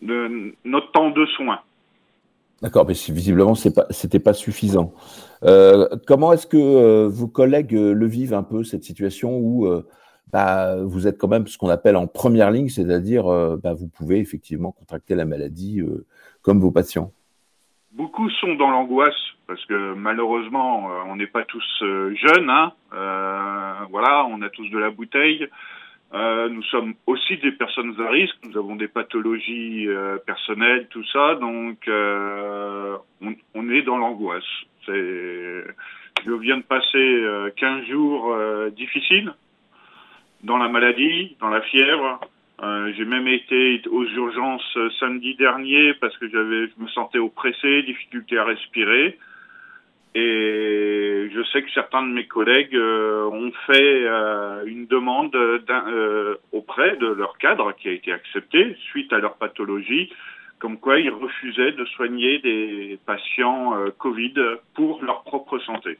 [0.01, 1.59] notre temps de soins.
[2.61, 4.93] D'accord, mais visiblement, ce n'était pas, suffisant.
[5.43, 9.67] Euh, comment est-ce que euh, vos collègues le vivent un peu, cette situation où
[10.31, 13.25] bah, vous êtes quand même ce qu'on appelle en première ligne, c'est-à-dire
[13.57, 15.81] bah, vous pouvez effectivement contracter la maladie
[16.41, 17.11] comme vos patients?
[17.93, 19.15] Beaucoup sont dans l'angoisse
[19.47, 22.49] parce que malheureusement, on n'est pas tous jeunes.
[22.49, 22.71] Hein.
[23.89, 25.47] voilà, on a tous de la bouteille.
[26.13, 31.03] Euh, nous sommes aussi des personnes à risque, nous avons des pathologies euh, personnelles, tout
[31.05, 34.43] ça, donc euh, on, on, est dans l'angoisse.
[34.87, 35.63] Je
[36.39, 37.23] viens de passer
[37.57, 38.35] 15 jours
[38.75, 39.33] difficiles
[40.43, 42.19] dans la maladie, dans la fièvre.
[42.95, 48.37] J'ai même été aux urgences samedi dernier parce que j'avais, je me sentais oppressé, difficulté
[48.37, 49.17] à respirer.
[50.15, 56.35] Et je sais que certains de mes collègues euh, ont fait euh, une demande euh,
[56.51, 60.13] auprès de leur cadre qui a été acceptée suite à leur pathologie,
[60.59, 64.35] comme quoi ils refusaient de soigner des patients Covid
[64.75, 65.97] pour leur propre santé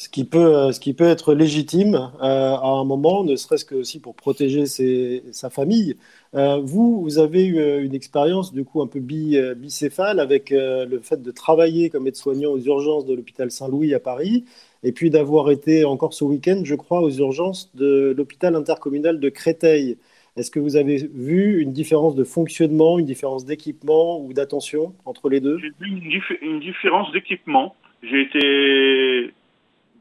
[0.00, 3.66] ce qui peut, euh, ce qui peut être légitime euh, à un moment, ne serait-ce
[3.66, 5.96] que aussi pour protéger sa famille.
[6.34, 11.20] Euh, vous, vous avez eu une expérience du coup un peu bicéphale avec le fait
[11.20, 14.44] de travailler comme aide-soignant aux urgences de l'hôpital Saint-Louis à Paris,
[14.84, 19.28] et puis d'avoir été encore ce week-end, je crois, aux urgences de l'hôpital intercommunal de
[19.28, 19.98] Créteil.
[20.38, 25.28] Est-ce que vous avez vu une différence de fonctionnement, une différence d'équipement ou d'attention entre
[25.28, 25.58] les deux?
[25.58, 27.74] J'ai vu une, une différence d'équipement.
[28.02, 29.34] J'ai été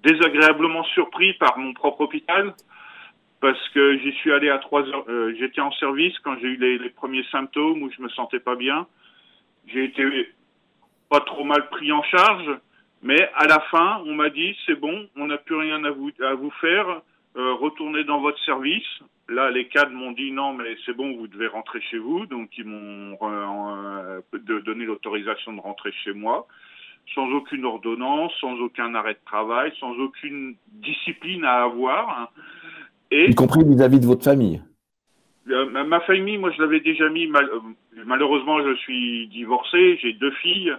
[0.03, 2.53] désagréablement surpris par mon propre hôpital
[3.41, 5.05] parce que j'y suis allé à trois heures.
[5.07, 8.55] Euh, j'étais en service quand j'ai eu les, premiers symptômes où je me sentais pas
[8.55, 8.87] bien.
[9.67, 10.03] J'ai été
[11.09, 12.49] pas trop mal pris en charge,
[13.01, 16.11] mais à la fin, on m'a dit c'est bon, on n'a plus rien à vous
[16.21, 17.01] à vous faire.
[17.37, 18.87] Euh, retournez dans votre service.
[19.29, 22.25] Là, les cadres m'ont dit non, mais c'est bon, vous devez rentrer chez vous.
[22.25, 24.21] Donc, ils m'ont euh,
[24.65, 26.47] donné l'autorisation de rentrer chez moi
[27.13, 32.31] sans aucune ordonnance, sans aucun arrêt de travail, sans aucune discipline à avoir.
[33.11, 34.61] Et, y compris vis-à-vis de votre famille
[35.49, 37.59] euh, Ma famille, moi je l'avais déjà mis, euh,
[38.05, 40.73] malheureusement je suis divorcé, j'ai deux filles.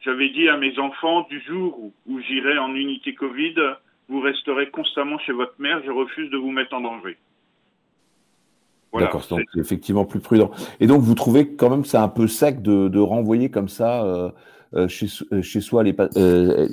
[0.00, 3.54] J'avais dit à mes enfants, du jour où, j'irai en unité Covid,
[4.08, 7.16] vous resterez constamment chez votre mère, je refuse de vous mettre en danger.
[8.92, 10.50] D'accord, donc c'est effectivement plus prudent.
[10.80, 14.04] Et donc vous trouvez quand même que c'est un peu sec de, renvoyer comme ça
[14.04, 14.30] euh,
[14.88, 16.68] chez, euh, chez, soi les, euh,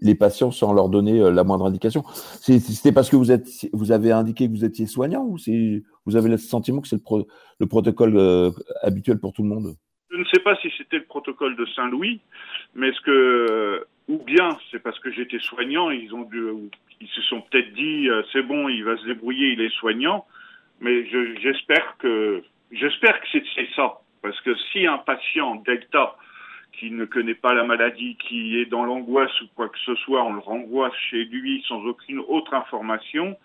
[0.00, 2.02] les, patients sans leur donner la moindre indication.
[2.40, 5.36] C'était parce que vous, êtes, vous avez indiqué que vous étiez soignant ou
[6.06, 7.24] vous avez le sentiment que c'est le,
[7.60, 8.52] le, protocole
[8.82, 9.74] habituel pour tout le monde?
[10.10, 12.20] Je ne sais pas si c'était le protocole de Saint-Louis,
[12.74, 16.42] mais ce que ou bien c'est parce que j'étais soignant, ils ont dû,
[17.00, 20.26] ils se sont peut-être dit c'est bon, il va se débrouiller, il est soignant,
[20.80, 21.06] mais
[21.40, 26.16] j'espère que j'espère que c'est ça, parce que si un patient Delta
[26.78, 30.24] qui ne connaît pas la maladie, qui est dans l'angoisse ou quoi que ce soit,
[30.24, 33.36] on le renvoie chez lui sans aucune autre information,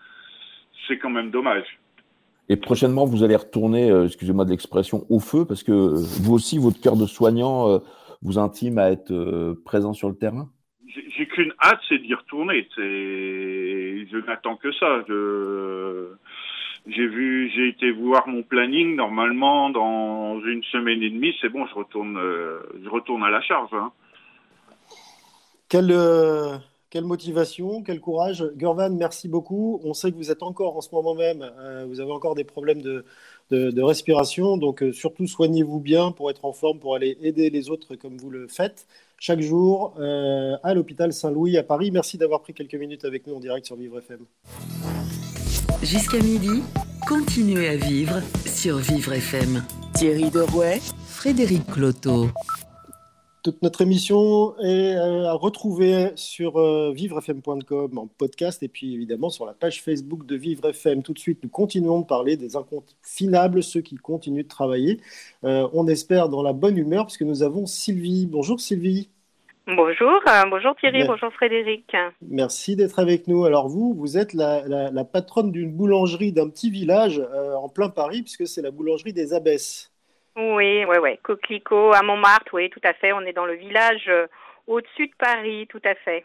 [0.86, 1.66] c'est quand même dommage.
[2.48, 6.34] Et prochainement, vous allez retourner, euh, excusez-moi de l'expression, au feu, parce que euh, vous
[6.34, 7.78] aussi, votre cœur de soignant euh,
[8.22, 10.48] vous intime à être présent sur le terrain?
[10.88, 12.68] J'ai qu'une hâte, c'est d'y retourner.
[12.76, 15.04] Je n'attends que ça.
[15.08, 16.08] Je
[16.86, 18.96] j'ai vu, j'ai été voir mon planning.
[18.96, 23.40] Normalement, dans une semaine et demie, c'est bon, je retourne, euh, je retourne à la
[23.42, 23.70] charge.
[23.72, 23.92] Hein.
[25.68, 26.56] Quel, euh,
[26.88, 28.44] quelle motivation, quel courage.
[28.56, 29.80] Gurvan, merci beaucoup.
[29.84, 32.44] On sait que vous êtes encore en ce moment même, euh, vous avez encore des
[32.44, 33.04] problèmes de,
[33.50, 37.94] de, respiration, donc surtout soignez-vous bien pour être en forme, pour aller aider les autres
[37.94, 38.86] comme vous le faites
[39.18, 41.90] chaque jour à l'hôpital Saint-Louis à Paris.
[41.90, 44.24] Merci d'avoir pris quelques minutes avec nous en direct sur Vivre FM.
[45.82, 46.62] Jusqu'à midi,
[47.08, 49.64] continuez à vivre sur Vivre FM.
[49.94, 52.28] Thierry Derouet, Frédéric Cloteau.
[53.42, 59.30] Toute notre émission est euh, à retrouver sur euh, vivrefm.com en podcast et puis évidemment
[59.30, 61.02] sur la page Facebook de Vivre FM.
[61.02, 65.00] Tout de suite, nous continuons de parler des inconfinables, ceux qui continuent de travailler.
[65.44, 68.26] Euh, on espère dans la bonne humeur puisque nous avons Sylvie.
[68.26, 69.08] Bonjour Sylvie.
[69.76, 71.96] Bonjour, bonjour Thierry, bonjour Frédéric.
[72.22, 73.44] Merci d'être avec nous.
[73.44, 77.20] Alors vous, vous êtes la patronne d'une boulangerie d'un petit village
[77.56, 79.90] en plein Paris puisque c'est la boulangerie des Abbesses.
[80.36, 81.18] Oui, oui, oui.
[81.22, 83.12] Coquelicot à Montmartre, oui, tout à fait.
[83.12, 84.26] On est dans le village euh,
[84.66, 86.24] au-dessus de Paris, tout à fait.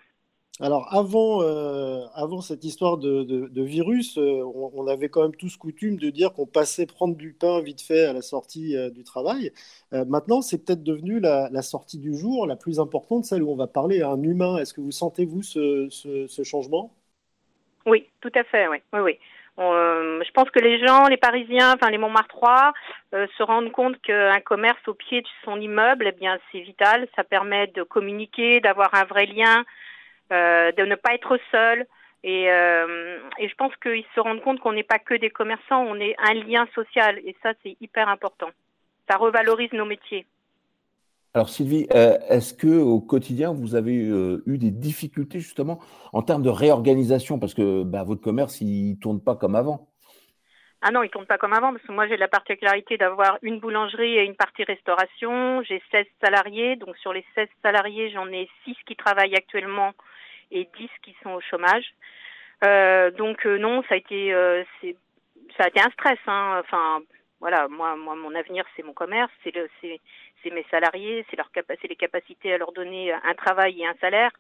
[0.62, 4.42] Alors avant, euh, avant cette histoire de, virus, euh,
[4.74, 8.06] on, avait quand même tous coutume de dire qu'on passait prendre du pain vite fait
[8.06, 9.52] à la sortie du travail.
[9.92, 13.68] maintenant, c'est peut-être devenu la, sortie du jour la plus importante, celle où on va
[13.68, 14.58] parler à un humain.
[14.58, 16.94] Est-ce que vous sentez-vous ce, ce, changement?
[17.86, 18.78] Oui, tout à fait, oui.
[18.94, 19.20] oui.
[19.58, 22.74] Euh, je pense que les gens, les Parisiens, enfin les Montmartrois,
[23.14, 27.08] euh, se rendent compte qu'un commerce au pied de son immeuble, eh bien, c'est vital.
[27.16, 29.64] Ça permet de communiquer, d'avoir un vrai lien, euh,
[30.32, 31.86] de ne pas être seul.
[32.24, 36.00] Et, et je pense qu'ils se rendent compte qu'on n'est pas que des commerçants, on
[36.00, 37.20] est un lien social.
[37.20, 38.50] Et ça, c'est hyper important.
[39.10, 40.26] Ça revalorise nos métiers.
[41.36, 45.82] Alors Sylvie, euh, est-ce que au quotidien vous avez euh, eu des difficultés justement
[46.14, 47.40] en termes de réorganisation?
[47.40, 49.90] Parce que bah, votre commerce il tourne pas comme avant
[50.82, 53.60] Ah non, il tourne pas comme avant parce que moi j'ai la particularité d'avoir une
[53.60, 55.62] boulangerie et une partie restauration.
[55.64, 59.92] J'ai 16 salariés, donc sur les 16 salariés j'en ai 6 qui travaillent actuellement
[60.52, 61.94] et 10 qui sont au chômage.
[62.64, 64.34] Euh, donc non, ça a été
[65.58, 66.20] ça a été un stress.
[66.28, 66.62] Hein.
[66.62, 67.02] Enfin
[67.42, 70.00] voilà, moi, moi, mon avenir, c'est mon commerce, c'est le, c'est,
[70.52, 74.32] mes salariés, c'est leur c'est les capacités à leur donner un travail et un salaire.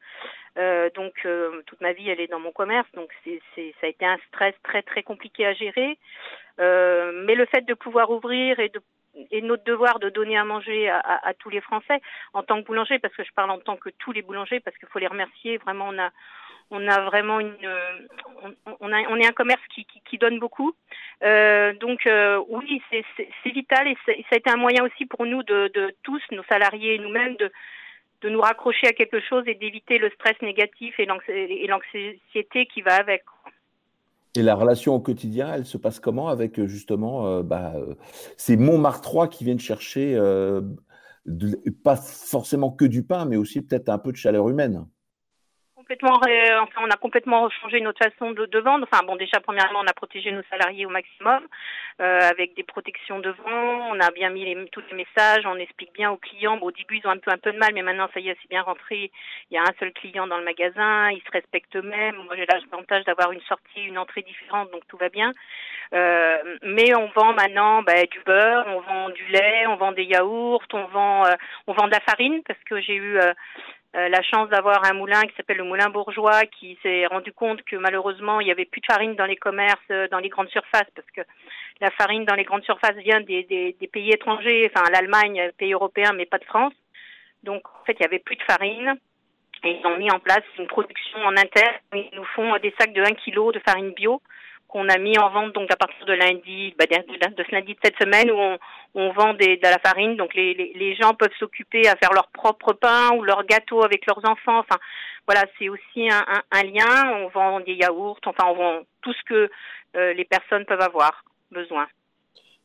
[0.57, 3.87] Euh, donc euh, toute ma vie elle est dans mon commerce, donc c'est, ça a
[3.87, 5.97] été un stress très très compliqué à gérer.
[6.59, 8.79] Euh, mais le fait de pouvoir ouvrir et de
[9.31, 12.01] et notre devoir de donner à manger à, tous les Français
[12.33, 14.77] en tant que boulanger, parce que je parle en tant que tous les boulangers, parce
[14.77, 15.57] qu'il faut les remercier.
[15.57, 16.11] Vraiment, on a
[16.71, 17.55] on a vraiment une,
[18.79, 20.73] on, a, on est un commerce qui, donne beaucoup.
[21.23, 25.43] Euh, donc euh, oui, c'est vital et ça a été un moyen aussi pour nous
[25.43, 27.51] de, de tous, nos salariés et nous-mêmes, de,
[28.21, 32.95] de nous raccrocher à quelque chose et d'éviter le stress négatif et l'anxiété qui va
[32.95, 33.23] avec.
[34.35, 37.73] Et la relation au quotidien, elle se passe comment avec euh, justement euh, bah,
[38.37, 40.15] ces Montmartre qui viennent chercher
[41.83, 44.85] pas forcément que du pain, mais aussi peut-être un peu de chaleur humaine?
[46.77, 48.87] On a complètement changé notre façon de, vendre.
[48.91, 51.43] Enfin, bon, déjà, premièrement, on a protégé nos salariés au maximum
[52.01, 53.91] euh, avec des protections de vent.
[53.91, 55.45] On a bien mis tous les messages.
[55.45, 56.57] On explique bien aux clients.
[56.57, 58.29] Bon, au début, ils ont un peu, un peu de mal, mais maintenant, ça y
[58.29, 59.11] est, c'est bien rentré.
[59.51, 61.09] Il y a un seul client dans le magasin.
[61.11, 62.15] Ils se respectent eux-mêmes.
[62.15, 65.33] Moi, j'ai l'avantage d'avoir une sortie, une entrée différente, donc tout va bien.
[65.93, 70.03] Euh, mais on vend maintenant bah, du beurre, on vend du lait, on vend des
[70.03, 71.35] yaourts, on vend, euh,
[71.67, 73.19] on vend de la farine parce que j'ai eu
[73.95, 77.31] euh, euh, la chance d'avoir un moulin qui s'appelle le Moulin Bourgeois qui s'est rendu
[77.31, 80.29] compte que malheureusement il n'y avait plus de farine dans les commerces, euh, dans les
[80.29, 81.21] grandes surfaces parce que
[81.81, 86.13] la farine dans les grandes surfaces vient des, des, pays étrangers, enfin l'Allemagne, pays européen,
[86.13, 86.73] mais pas de France.
[87.43, 88.95] Donc en fait il n'y avait plus de farine
[89.63, 91.75] et ils ont mis en place une production en interne.
[91.93, 94.21] Ils nous font des sacs de 1 kg de farine bio
[94.67, 97.79] qu'on a mis en vente donc à partir de lundi, bah, de, ce lundi de
[97.83, 98.57] cette semaine où
[98.95, 100.15] on, vend des, de la farine.
[100.15, 104.23] Donc les, gens peuvent s'occuper à faire leur propre pain ou leur gâteau avec leurs
[104.25, 104.59] enfants.
[104.59, 104.77] Enfin
[105.27, 107.11] voilà, c'est aussi un, un, un, lien.
[107.17, 109.49] On vend des yaourts, enfin on vend tout ce que
[109.95, 111.87] euh, les personnes peuvent avoir besoin.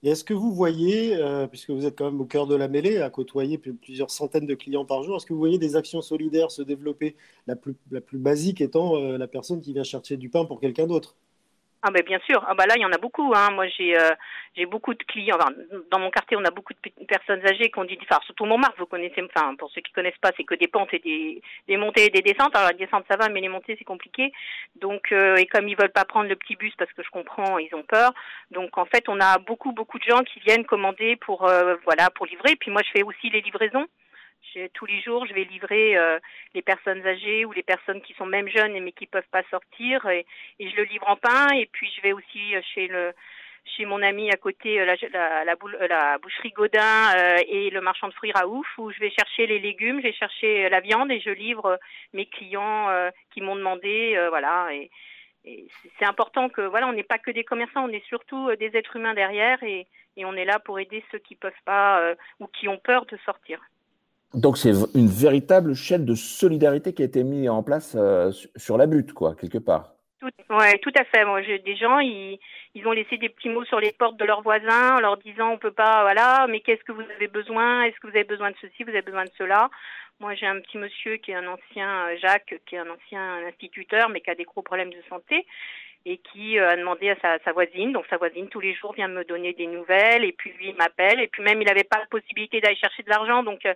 [0.02, 2.68] Et est-ce que vous voyez, euh, puisque vous êtes quand même au cœur de la
[2.68, 6.00] mêlée, à côtoyer plusieurs centaines de clients par jour, est-ce que vous voyez des actions
[6.00, 10.16] solidaires se développer, la plus, la plus basique étant euh, la personne qui vient chercher
[10.16, 11.16] du pain pour quelqu'un d'autre
[11.82, 12.44] ah ben bien sûr.
[12.46, 13.32] Ah bah là il y en a beaucoup.
[13.34, 13.50] Hein.
[13.52, 14.10] Moi j'ai euh,
[14.54, 15.36] j'ai beaucoup de clients.
[15.40, 15.52] Enfin,
[15.90, 18.76] dans mon quartier on a beaucoup de personnes âgées qui ont dit, enfin surtout Montmartre
[18.78, 19.22] vous connaissez.
[19.22, 22.10] Enfin pour ceux qui connaissent pas c'est que des pentes et des, des montées et
[22.10, 22.54] des descentes.
[22.54, 24.32] Alors la descente ça va mais les montées c'est compliqué.
[24.76, 27.58] Donc euh, et comme ils veulent pas prendre le petit bus parce que je comprends
[27.58, 28.12] ils ont peur.
[28.50, 32.10] Donc en fait on a beaucoup beaucoup de gens qui viennent commander pour euh, voilà
[32.10, 32.56] pour livrer.
[32.56, 33.86] Puis moi je fais aussi les livraisons
[34.74, 36.18] tous les jours, je vais livrer euh,
[36.54, 40.06] les personnes âgées ou les personnes qui sont même jeunes mais qui peuvent pas sortir
[40.08, 40.26] et,
[40.58, 41.48] je le livre en pain.
[41.54, 43.12] Et puis je vais aussi euh, chez le
[43.76, 47.14] chez mon ami à côté, la, la, la, boucherie Godin
[47.46, 50.70] et le marchand de fruits Raouf, où je vais chercher les légumes, je vais chercher
[50.70, 51.78] la viande et je livre
[52.14, 52.88] mes clients
[53.32, 54.68] qui m'ont demandé, voilà.
[54.72, 54.90] Et,
[55.44, 55.66] et
[55.98, 58.96] c'est important que voilà, on n'est pas que des commerçants, on est surtout des êtres
[58.96, 59.86] humains derrière et,
[60.16, 63.18] et on est là pour aider ceux qui peuvent pas ou qui ont peur de
[63.18, 63.60] sortir.
[64.34, 68.78] Donc c'est une véritable chaîne de solidarité qui a été mise en place euh, sur
[68.78, 69.94] la butte, quoi, quelque part.
[70.20, 71.24] Tout, ouais, tout à fait.
[71.64, 72.38] Des gens, ils,
[72.84, 75.58] ont laissé des petits mots sur les portes de leurs voisins en leur disant on
[75.58, 77.82] peut pas, voilà, mais qu'est-ce que vous avez besoin?
[77.82, 78.84] Est-ce que vous avez besoin de ceci?
[78.84, 79.68] Vous avez besoin de cela?
[80.20, 83.46] Moi, j'ai un petit monsieur qui est un ancien euh, Jacques, qui est un ancien
[83.48, 85.46] instituteur, mais qui a des gros problèmes de santé
[86.06, 87.92] et qui euh, a demandé à sa, sa, voisine.
[87.92, 90.76] Donc sa voisine tous les jours vient me donner des nouvelles et puis lui il
[90.76, 93.66] m'appelle et puis même il n'avait pas la possibilité d'aller chercher de l'argent donc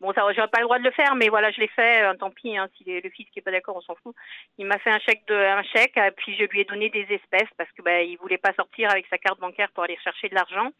[0.00, 2.02] Bon, ça, j'aurais pas le droit de le faire, mais voilà, je l'ai fait.
[2.02, 4.14] Euh, tant pis, hein, si le fils qui est pas d'accord, on s'en fout.
[4.58, 7.06] Il m'a fait un chèque de, un chèque, euh, puis je lui ai donné des
[7.10, 10.28] espèces parce que bah, il voulait pas sortir avec sa carte bancaire pour aller chercher
[10.28, 10.70] de l'argent.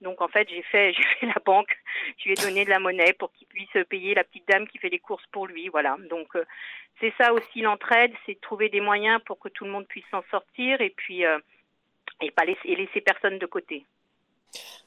[0.00, 1.76] Donc en fait, j'ai fait, j'ai fait la banque.
[2.18, 4.78] Je lui ai donné de la monnaie pour qu'il puisse payer la petite dame qui
[4.78, 5.68] fait les courses pour lui.
[5.68, 5.98] Voilà.
[6.08, 6.44] Donc euh,
[7.00, 10.08] c'est ça aussi l'entraide, c'est de trouver des moyens pour que tout le monde puisse
[10.10, 11.22] s'en sortir et puis
[12.20, 13.84] et pas laisser personne de côté.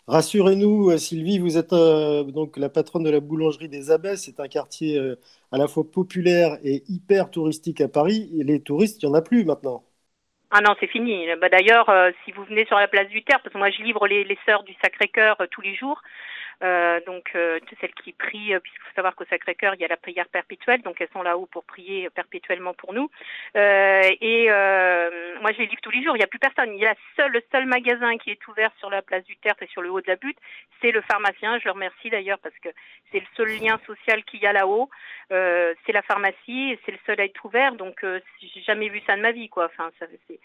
[0.08, 4.24] Rassurez-nous, euh, Sylvie, vous êtes euh, donc la patronne de la boulangerie des Abbesses.
[4.24, 5.20] C'est un quartier euh,
[5.52, 8.30] à la fois populaire et hyper touristique à Paris.
[8.34, 9.84] Les touristes, il n'y en a plus maintenant.
[10.50, 11.28] Ah non, c'est fini.
[11.42, 11.92] Bah, D'ailleurs,
[12.24, 14.64] si vous venez sur la place du Terre, parce que moi je livre les, sœurs
[14.64, 16.02] du Sacré-Cœur tous les jours,
[17.06, 20.82] donc celles qui prient, puisqu'il faut savoir qu'au Sacré-Cœur il y a la prière perpétuelle,
[20.84, 23.10] donc elles sont là-haut pour prier perpétuellement pour nous.
[23.54, 24.48] Et
[25.42, 26.16] moi je les livre tous les jours.
[26.16, 26.74] Il n'y a plus personne.
[26.74, 29.64] Il y a seul, le seul magasin qui est ouvert sur la place du Tertre
[29.64, 30.38] et sur le haut de la butte,
[30.82, 31.60] c'est le pharmacien.
[31.60, 32.70] Je le remercie d'ailleurs parce que
[33.12, 34.90] c'est le seul lien social qu'il y a là-haut.
[35.30, 37.74] c'est la pharmacie et c'est le seul à être ouvert.
[37.76, 38.04] Donc
[38.42, 39.66] j'ai jamais vu ça de ma vie, quoi.
[39.66, 40.40] Enfin, ça, c'est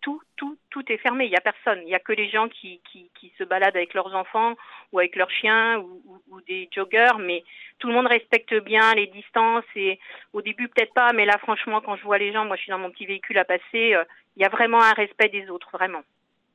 [0.00, 1.26] tout, tout, tout est fermé.
[1.26, 1.80] Il n'y a personne.
[1.82, 4.54] Il n'y a que les gens qui, qui, qui, se baladent avec leurs enfants
[4.92, 7.18] ou avec leurs chiens ou, ou, des joggeurs.
[7.18, 7.44] Mais
[7.78, 9.64] tout le monde respecte bien les distances.
[9.76, 9.98] Et
[10.32, 11.12] au début, peut-être pas.
[11.12, 13.38] Mais là, franchement, quand je vois les gens, moi, je suis dans mon petit véhicule
[13.38, 13.94] à passer.
[13.94, 14.04] Euh,
[14.38, 16.00] il y a vraiment un respect des autres, vraiment.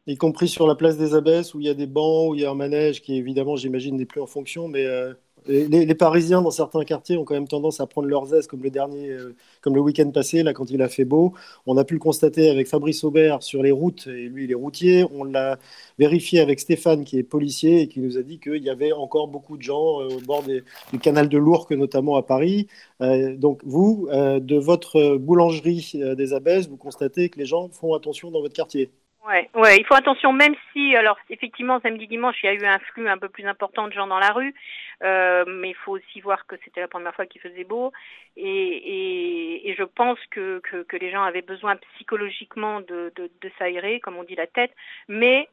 [0.07, 2.41] Y compris sur la place des Abbesses où il y a des bancs, où il
[2.41, 4.69] y a un manège qui, évidemment, j'imagine, n'est plus en fonction.
[4.69, 5.13] Mais euh,
[5.47, 8.69] les, Parisiens, dans certains quartiers, ont quand même tendance à prendre leurs aises, comme le
[8.69, 11.33] dernier, euh, comme le week-end passé, là, quand il a fait beau.
[11.65, 14.55] On a pu le constater avec Fabrice Aubert sur les routes, et lui, il est
[14.55, 15.05] routier.
[15.11, 15.59] On l'a
[15.99, 19.27] vérifié avec Stéphane, qui est policier, et qui nous a dit qu'il y avait encore
[19.27, 22.67] beaucoup de gens euh, au bord du canal de l'Ourcq, notamment à Paris.
[23.01, 28.31] Euh, donc, vous, de votre boulangerie des Abbesses, vous constatez que les gens font attention
[28.31, 28.91] dans votre quartier
[29.25, 32.65] Ouais, ouais, il faut attention, même si, alors effectivement, samedi dimanche, il y a eu
[32.65, 34.53] un flux un peu plus important de gens dans la rue,
[35.01, 37.93] euh, mais il faut aussi voir que c'était la première fois qu'il faisait beau,
[38.35, 43.31] et, et, et je pense que, que, que, les gens avaient besoin psychologiquement de, de,
[43.39, 44.73] de s'aérer, comme on dit la tête,
[45.07, 45.47] mais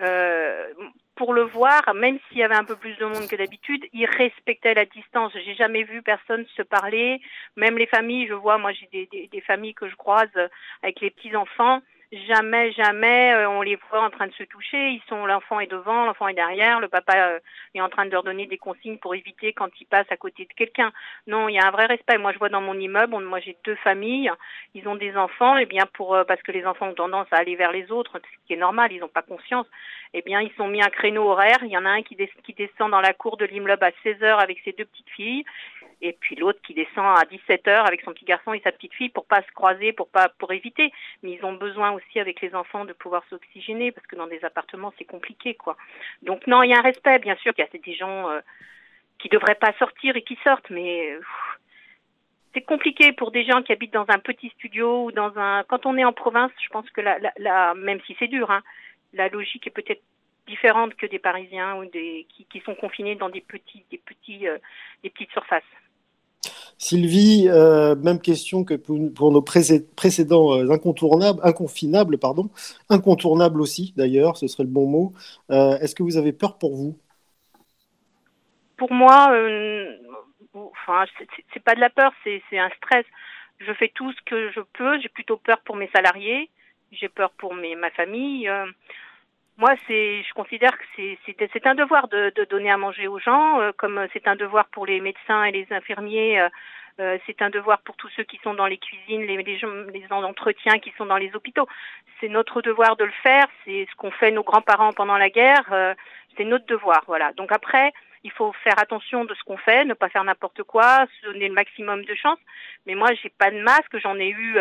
[0.00, 0.72] euh,
[1.14, 4.06] pour le voir, même s'il y avait un peu plus de monde que d'habitude, ils
[4.06, 5.32] respectaient la distance.
[5.44, 7.20] J'ai jamais vu personne se parler,
[7.56, 8.26] même les familles.
[8.26, 10.30] Je vois, moi, j'ai des, des, des familles que je croise
[10.82, 11.82] avec les petits enfants
[12.12, 14.90] jamais, jamais euh, on les voit en train de se toucher.
[14.90, 17.40] Ils sont, l'enfant est devant, l'enfant est derrière, le papa euh,
[17.74, 20.44] est en train de leur donner des consignes pour éviter quand ils passent à côté
[20.44, 20.92] de quelqu'un.
[21.26, 22.18] Non, il y a un vrai respect.
[22.18, 24.30] Moi, je vois dans mon immeuble, moi j'ai deux familles,
[24.74, 27.36] ils ont des enfants, et bien pour euh, parce que les enfants ont tendance à
[27.36, 29.66] aller vers les autres, ce qui est normal, ils n'ont pas conscience.
[30.14, 31.58] Eh bien, ils sont mis un créneau horaire.
[31.62, 34.22] Il y en a un qui, qui descend dans la cour de l'immeuble à 16
[34.22, 35.44] heures avec ses deux petites filles
[36.02, 38.92] et puis l'autre qui descend à 17 heures avec son petit garçon et sa petite
[38.92, 40.92] fille pour pas se croiser, pour pas pour éviter.
[41.22, 44.44] Mais ils ont besoin aussi avec les enfants de pouvoir s'oxygéner parce que dans des
[44.44, 45.76] appartements c'est compliqué quoi.
[46.22, 48.40] Donc non, il y a un respect bien sûr qu'il y a des gens euh,
[49.18, 51.16] qui devraient pas sortir et qui sortent, mais
[52.52, 55.62] c'est compliqué pour des gens qui habitent dans un petit studio ou dans un.
[55.64, 58.50] Quand on est en province, je pense que la, la, la même si c'est dur,
[58.50, 58.62] hein,
[59.12, 60.02] la logique est peut-être
[60.46, 64.48] différente que des Parisiens ou des qui, qui sont confinés dans des petits des petits
[64.48, 64.58] euh,
[65.02, 65.62] des petites surfaces.
[66.82, 72.50] Sylvie, euh, même question que pour, nos précédents euh, incontournables, inconfinables, pardon,
[72.90, 75.12] incontournables aussi d'ailleurs, ce serait le bon mot.
[75.52, 76.98] Euh, est-ce que vous avez peur pour vous?
[78.76, 79.32] Pour moi,
[80.54, 81.04] enfin,
[81.54, 83.06] c'est pas de la peur, c'est un stress.
[83.60, 85.00] Je fais tout ce que je peux.
[85.00, 86.50] J'ai plutôt peur pour mes salariés,
[86.90, 88.50] j'ai peur pour ma famille
[89.58, 93.18] moi, c'est, je considère que c'est, c'est, un devoir de, de, donner à manger aux
[93.18, 96.40] gens, euh, comme c'est un devoir pour les médecins et les infirmiers.
[96.40, 96.48] Euh,
[97.00, 99.60] euh, c'est un devoir pour tous ceux qui sont dans les cuisines, les, les,
[99.92, 101.66] les entretiens qui sont dans les hôpitaux.
[102.20, 103.46] C'est notre devoir de le faire.
[103.64, 105.94] C'est ce qu'ont fait nos grands-parents pendant la guerre.
[106.36, 107.32] c'est notre devoir, voilà.
[107.32, 107.92] Donc après,
[108.24, 111.48] il faut faire attention de ce qu'on fait, ne pas faire n'importe quoi, se donner
[111.48, 112.38] le maximum de chance.
[112.86, 113.98] Mais moi, j'ai pas de masque.
[113.98, 114.58] J'en ai eu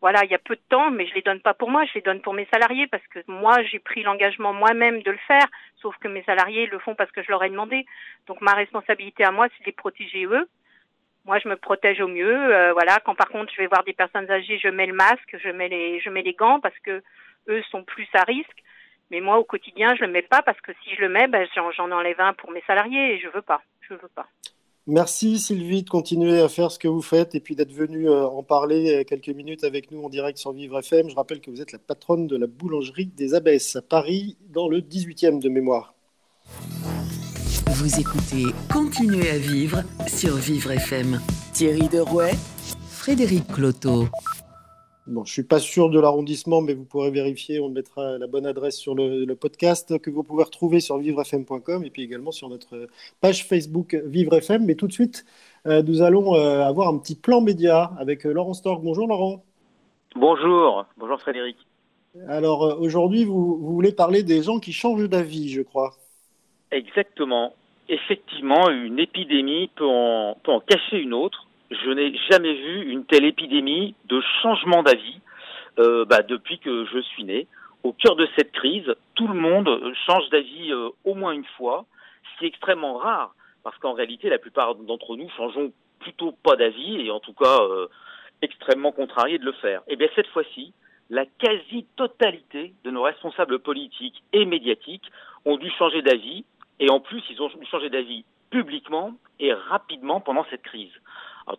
[0.00, 1.94] voilà, il y a peu de temps, mais je les donne pas pour moi, je
[1.94, 5.46] les donne pour mes salariés parce que moi, j'ai pris l'engagement moi-même de le faire,
[5.76, 7.84] sauf que mes salariés le font parce que je leur ai demandé.
[8.26, 10.48] Donc ma responsabilité à moi, c'est de les protéger eux.
[11.26, 12.54] Moi, je me protège au mieux.
[12.54, 15.36] Euh, voilà, quand par contre je vais voir des personnes âgées, je mets le masque,
[15.38, 17.02] je mets les, je mets les gants parce que
[17.48, 18.62] eux sont plus à risque.
[19.10, 21.46] Mais moi, au quotidien, je le mets pas parce que si je le mets, ben,
[21.54, 23.60] j'en enlève un pour mes salariés et je veux pas.
[23.82, 24.28] Je veux pas.
[24.86, 28.26] Merci Sylvie de continuer à faire ce que vous faites et puis d'être venue euh,
[28.26, 31.10] en parler euh, quelques minutes avec nous en direct sur Vivre FM.
[31.10, 34.68] Je rappelle que vous êtes la patronne de la boulangerie des Abbesses à Paris dans
[34.68, 35.94] le 18e de mémoire.
[37.66, 41.20] Vous écoutez Continuez à vivre sur Vivre FM.
[41.52, 42.34] Thierry Derouet,
[42.90, 44.06] Frédéric Cloteau.
[45.10, 47.58] Bon, je suis pas sûr de l'arrondissement, mais vous pourrez vérifier.
[47.58, 51.90] On mettra la bonne adresse sur le, podcast que vous pouvez retrouver sur vivrefm.com et
[51.90, 52.86] puis également sur notre
[53.20, 54.64] page Facebook VivreFM.
[54.64, 55.24] Mais tout de suite,
[55.66, 58.84] euh, nous allons euh, avoir un petit plan média avec euh, Laurent Stork.
[58.84, 59.42] Bonjour Laurent.
[60.14, 61.56] Bonjour, bonjour Frédéric.
[62.28, 65.90] Alors aujourd'hui, vous, vous, voulez parler des gens qui changent d'avis, je crois.
[66.70, 67.52] Exactement.
[67.88, 73.04] Effectivement, une épidémie peut en, peut en cacher une autre je n'ai jamais vu une
[73.04, 75.20] telle épidémie de changement d'avis
[75.78, 77.46] euh, bah, depuis que je suis né.
[77.82, 79.68] Au cœur de cette crise, tout le monde
[80.06, 81.86] change d'avis euh, au moins une fois,
[82.24, 86.56] ce qui est extrêmement rare, parce qu'en réalité, la plupart d'entre nous changeons plutôt pas
[86.56, 87.86] d'avis, et en tout cas euh,
[88.42, 89.80] extrêmement contrariés de le faire.
[89.86, 90.72] Et eh bien cette fois-ci,
[91.08, 95.10] la quasi-totalité de nos responsables politiques et médiatiques
[95.44, 96.44] ont dû changer d'avis,
[96.80, 100.92] et en plus, ils ont dû changer d'avis publiquement et rapidement pendant cette crise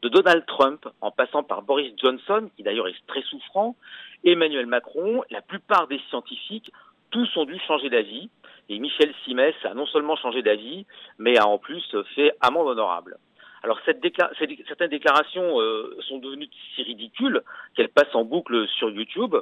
[0.02, 3.76] de Donald Trump, en passant par Boris Johnson, qui d'ailleurs est très souffrant,
[4.24, 6.72] Emmanuel Macron, la plupart des scientifiques,
[7.10, 8.30] tous ont dû changer d'avis.
[8.70, 10.86] Et Michel Simès a non seulement changé d'avis,
[11.18, 11.84] mais a en plus
[12.16, 13.18] fait amende honorable.
[13.64, 17.42] Alors certaines déclarations euh, sont devenues si ridicules
[17.76, 19.36] qu'elles passent en boucle sur YouTube,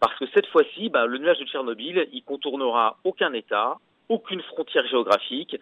[0.00, 3.78] parce que cette fois-ci, ben, le nuage de Tchernobyl, il contournera aucun État,
[4.08, 5.56] aucune frontière géographique,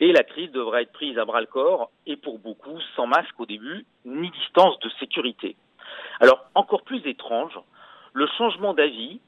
[0.00, 3.38] et la crise devra être prise à bras le corps, et pour beaucoup, sans masque
[3.38, 5.56] au début, ni distance de sécurité.
[6.20, 7.58] Alors, encore plus étrange,
[8.14, 9.20] le changement d'avis,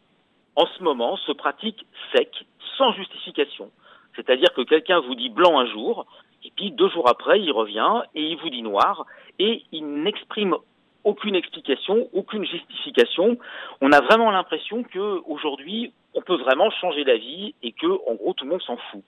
[0.57, 2.47] en ce moment, se pratique sec,
[2.77, 3.70] sans justification.
[4.16, 6.07] C'est-à-dire que quelqu'un vous dit blanc un jour,
[6.45, 9.07] et puis deux jours après, il revient et il vous dit noir,
[9.39, 10.57] et il n'exprime
[11.05, 13.39] aucune explication, aucune justification.
[13.81, 18.35] On a vraiment l'impression que aujourd'hui, on peut vraiment changer d'avis et que, en gros,
[18.35, 19.03] tout le monde s'en fout.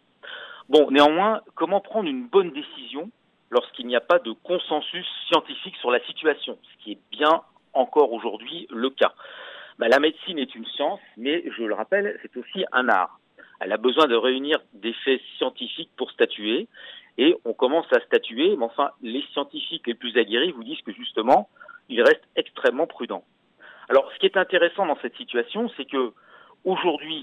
[0.70, 3.10] Bon, néanmoins, comment prendre une bonne décision
[3.50, 7.42] lorsqu'il n'y a pas de consensus scientifique sur la situation, ce qui est bien
[7.74, 9.12] encore aujourd'hui le cas
[9.78, 13.20] bah, La médecine est une science, mais je le rappelle, c'est aussi un art.
[13.60, 16.66] Elle a besoin de réunir des faits scientifiques pour statuer,
[17.18, 20.92] et on commence à statuer, mais enfin, les scientifiques les plus aguerris vous disent que
[20.92, 21.50] justement,
[21.90, 23.22] il reste extrêmement prudent.
[23.90, 26.12] Alors, ce qui est intéressant dans cette situation, c'est que
[26.64, 27.22] aujourd'hui,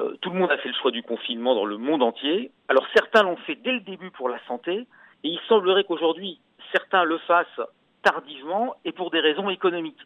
[0.00, 2.50] euh, tout le monde a fait le choix du confinement dans le monde entier.
[2.68, 4.86] Alors certains l'ont fait dès le début pour la santé,
[5.24, 6.40] et il semblerait qu'aujourd'hui,
[6.72, 7.60] certains le fassent
[8.02, 10.00] tardivement et pour des raisons économiques.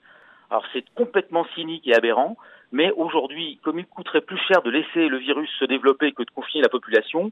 [0.51, 2.37] Alors c'est complètement cynique et aberrant,
[2.73, 6.31] mais aujourd'hui, comme il coûterait plus cher de laisser le virus se développer que de
[6.31, 7.31] confiner la population,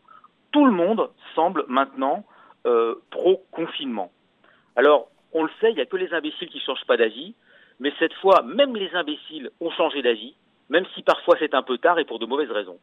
[0.53, 2.25] tout le monde semble maintenant
[2.67, 4.13] euh, pro-confinement.
[4.77, 7.35] Alors, on le sait, il n'y a que les imbéciles qui ne changent pas d'avis,
[7.81, 10.35] mais cette fois, même les imbéciles ont changé d'avis,
[10.73, 12.79] même si parfois c'est un peu tard et pour de mauvaises raisons.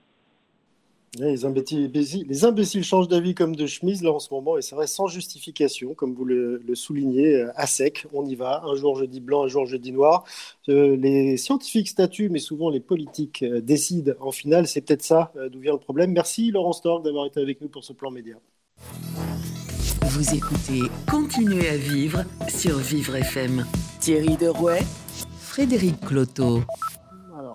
[1.17, 4.75] Les imbéciles, les imbéciles changent d'avis comme de chemise là en ce moment, et c'est
[4.75, 8.61] vrai sans justification, comme vous le, soulignez, euh, à sec, on y va.
[8.63, 10.23] Un jour je dis blanc, un jour je dis noir.
[10.69, 14.13] Euh, les scientifiques statuent, mais souvent les politiques euh, décident.
[14.19, 16.11] En finale, c'est peut-être ça d'où vient le problème.
[16.11, 18.35] Merci Laurent Stork d'avoir été avec nous pour ce plan média.
[20.03, 22.19] Vous écoutez Continuez à vivre
[22.49, 23.65] sur Vivre FM.
[23.99, 24.83] Thierry Derouet,
[25.39, 26.61] Frédéric Cloteau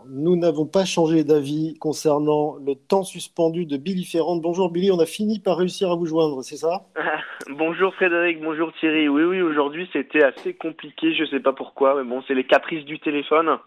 [0.09, 4.37] nous n'avons pas changé d'avis concernant le temps suspendu de Billy Ferrand.
[4.37, 6.87] Bonjour Billy, on a fini par réussir à vous joindre, c'est ça?
[7.51, 9.09] Bonjour Frédéric, bonjour Thierry.
[9.09, 12.45] Oui, oui, aujourd'hui c'était assez compliqué, je ne sais pas pourquoi, mais bon, c'est les
[12.45, 13.59] caprices du téléphone.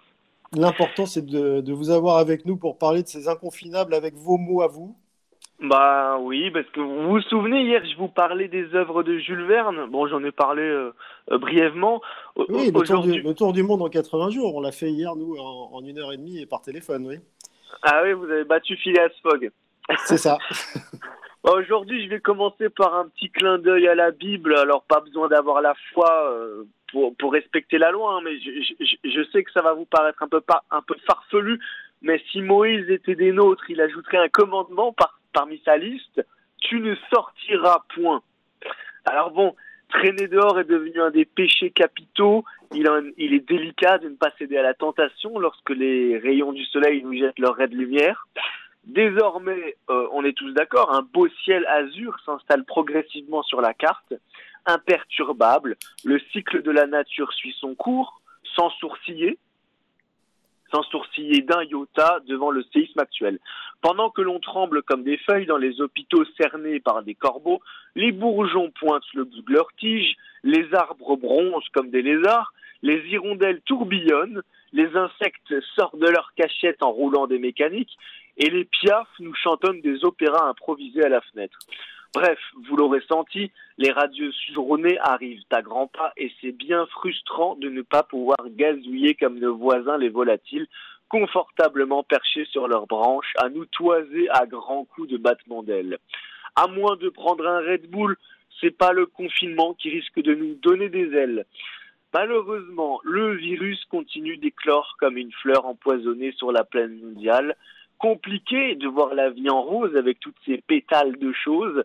[0.56, 4.38] L'important c'est de, de, vous avoir avec nous pour parler de ces inconfinables avec vos
[4.38, 4.96] mots à vous.
[5.60, 9.46] Bah oui, parce que vous vous souvenez, hier, je vous parlais des œuvres de Jules
[9.46, 9.88] Verne.
[9.90, 10.94] Bon, j'en ai parlé euh,
[11.32, 12.00] euh, brièvement.
[12.36, 14.56] Oui, le tour, du, le tour, du, monde en 80 jours.
[14.56, 17.16] On l'a fait hier, nous, en, une heure et demie et par téléphone, oui.
[17.82, 19.52] Ah oui, vous avez battu Phileas Fogg.
[20.06, 20.38] C'est ça.
[21.44, 24.58] Bah, aujourd'hui, je vais commencer par un petit clin d'œil à la Bible.
[24.58, 28.52] Alors, pas besoin d'avoir la foi euh, pour, pour, respecter la loi, hein, mais je,
[28.82, 30.42] je, je, sais que ça va vous paraître un peu,
[30.72, 31.62] un peu farfelu.
[32.02, 36.26] Mais si Moïse était des nôtres, il ajouterait un commandement par parmi sa liste,
[36.60, 38.22] tu ne sortiras point.
[39.06, 39.56] Alors bon,
[39.90, 42.44] Traîner dehors est devenu un des péchés capitaux.
[42.74, 47.02] Il, est délicat de ne pas céder à la tentation lorsque les rayons du soleil
[47.04, 48.28] nous jettent leur raie de lumière.
[48.84, 54.14] Désormais, euh, on est tous d'accord, un beau ciel azur s'installe progressivement sur la carte,
[54.66, 55.78] imperturbable.
[56.04, 58.22] Le cycle de la nature suit son cours,
[58.56, 59.38] sans sourciller,
[60.72, 63.40] sans sourciller d'un iota devant le séisme actuel.
[63.82, 67.62] Pendant que l'on tremble comme des feuilles dans les hôpitaux cernés par des corbeaux,
[67.96, 73.04] les bourgeons pointent le bout de leurs tiges, les arbres bronzent comme des lézards, les
[73.10, 74.42] hirondelles tourbillonnent,
[74.74, 77.98] les insectes sortent de leurs cachettes en roulant des mécaniques,
[78.38, 81.58] et les piafs nous chantonnent des opéras improvisés à la fenêtre.
[82.14, 87.56] Bref, vous l'aurez senti, les radieuses journées arrivent à grands pas et c'est bien frustrant
[87.56, 90.68] de ne pas pouvoir gazouiller comme nos voisins les volatiles,
[91.10, 95.98] confortablement perchés sur leurs branches, à nous toiser à grands coups de battement d'ailes.
[96.56, 98.18] À moins de prendre un Red Bull,
[98.60, 101.46] c'est pas le confinement qui risque de nous donner des ailes.
[102.14, 107.56] Malheureusement, le virus continue d'éclore comme une fleur empoisonnée sur la plaine mondiale
[107.98, 111.84] compliqué de voir la vie en rose avec toutes ces pétales de choses.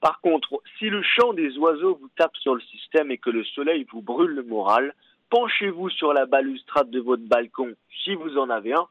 [0.00, 3.44] Par contre, si le chant des oiseaux vous tape sur le système et que le
[3.44, 4.94] soleil vous brûle le moral,
[5.30, 7.74] penchez-vous sur la balustrade de votre balcon,
[8.04, 8.86] si vous en avez un,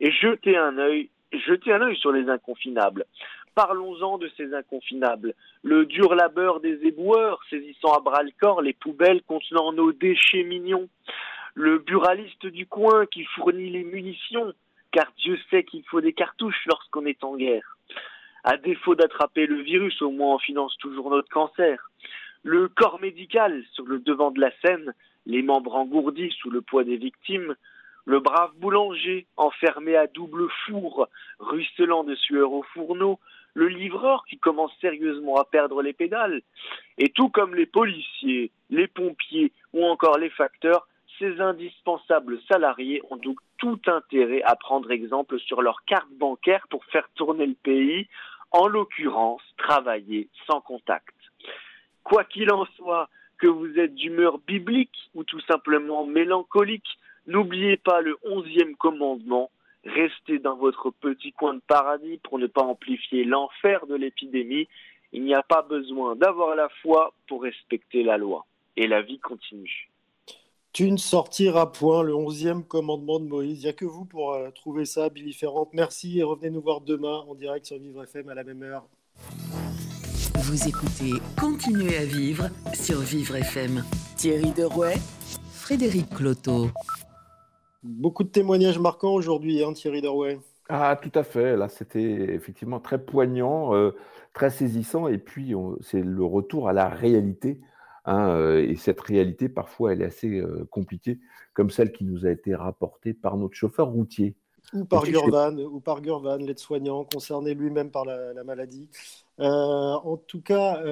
[0.00, 3.04] et jetez un œil, jetez un œil sur les inconfinables.
[3.54, 5.34] Parlons-en de ces inconfinables.
[5.62, 10.44] Le dur labeur des éboueurs, saisissant à bras le corps les poubelles contenant nos déchets
[10.44, 10.88] mignons.
[11.54, 14.52] Le buraliste du coin qui fournit les munitions,
[14.92, 17.76] car Dieu sait qu'il faut des cartouches lorsqu'on est en guerre.
[18.44, 21.90] À défaut d'attraper le virus, au moins on finance toujours notre cancer.
[22.42, 24.94] Le corps médical sur le devant de la scène,
[25.26, 27.54] les membres engourdis sous le poids des victimes,
[28.04, 31.08] le brave boulanger enfermé à double four,
[31.40, 33.18] ruisselant de sueur au fourneau,
[33.54, 36.40] le livreur qui commence sérieusement à perdre les pédales,
[36.96, 43.16] et tout comme les policiers, les pompiers ou encore les facteurs, ces indispensables salariés ont
[43.16, 48.08] donc tout intérêt à prendre exemple sur leur carte bancaire pour faire tourner le pays,
[48.50, 51.14] en l'occurrence travailler sans contact.
[52.02, 58.00] Quoi qu'il en soit, que vous êtes d'humeur biblique ou tout simplement mélancolique, n'oubliez pas
[58.00, 59.50] le onzième commandement,
[59.84, 64.68] restez dans votre petit coin de paradis pour ne pas amplifier l'enfer de l'épidémie.
[65.12, 68.44] Il n'y a pas besoin d'avoir la foi pour respecter la loi.
[68.76, 69.88] Et la vie continue.
[70.78, 73.58] Tu ne sortiras point, le onzième commandement de Moïse.
[73.58, 75.68] Il n'y a que vous pour euh, trouver ça, Billy Ferrand.
[75.72, 78.86] Merci et revenez nous voir demain en direct sur Vivre FM à la même heure.
[80.36, 83.82] Vous écoutez Continuez à vivre sur Vivre FM.
[84.16, 84.98] Thierry Derouet,
[85.50, 86.68] Frédéric Cloteau.
[87.82, 90.38] Beaucoup de témoignages marquants aujourd'hui, hein, Thierry Derouet.
[90.68, 91.56] Ah, tout à fait.
[91.56, 93.96] Là, c'était effectivement très poignant, euh,
[94.32, 95.08] très saisissant.
[95.08, 97.60] Et puis, c'est le retour à la réalité
[98.08, 101.18] Hein, euh, et cette réalité, parfois, elle est assez euh, compliquée,
[101.52, 104.34] comme celle qui nous a été rapportée par notre chauffeur routier.
[104.72, 108.88] Ou par Gurvan, ou par Gurvan, l'aide-soignant concerné lui-même par la, maladie.
[109.40, 110.82] Euh, en tout cas,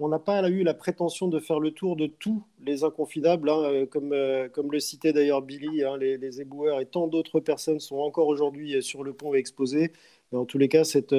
[0.00, 3.86] on n'a pas eu la prétention de faire le tour de tous les inconfidables, hein,
[3.90, 4.14] comme,
[4.52, 8.28] comme le citait d'ailleurs Billy, hein, les, les, éboueurs et tant d'autres personnes sont encore
[8.28, 9.92] aujourd'hui sur le pont et exposées.
[10.30, 11.14] Mais en tous les cas, cette,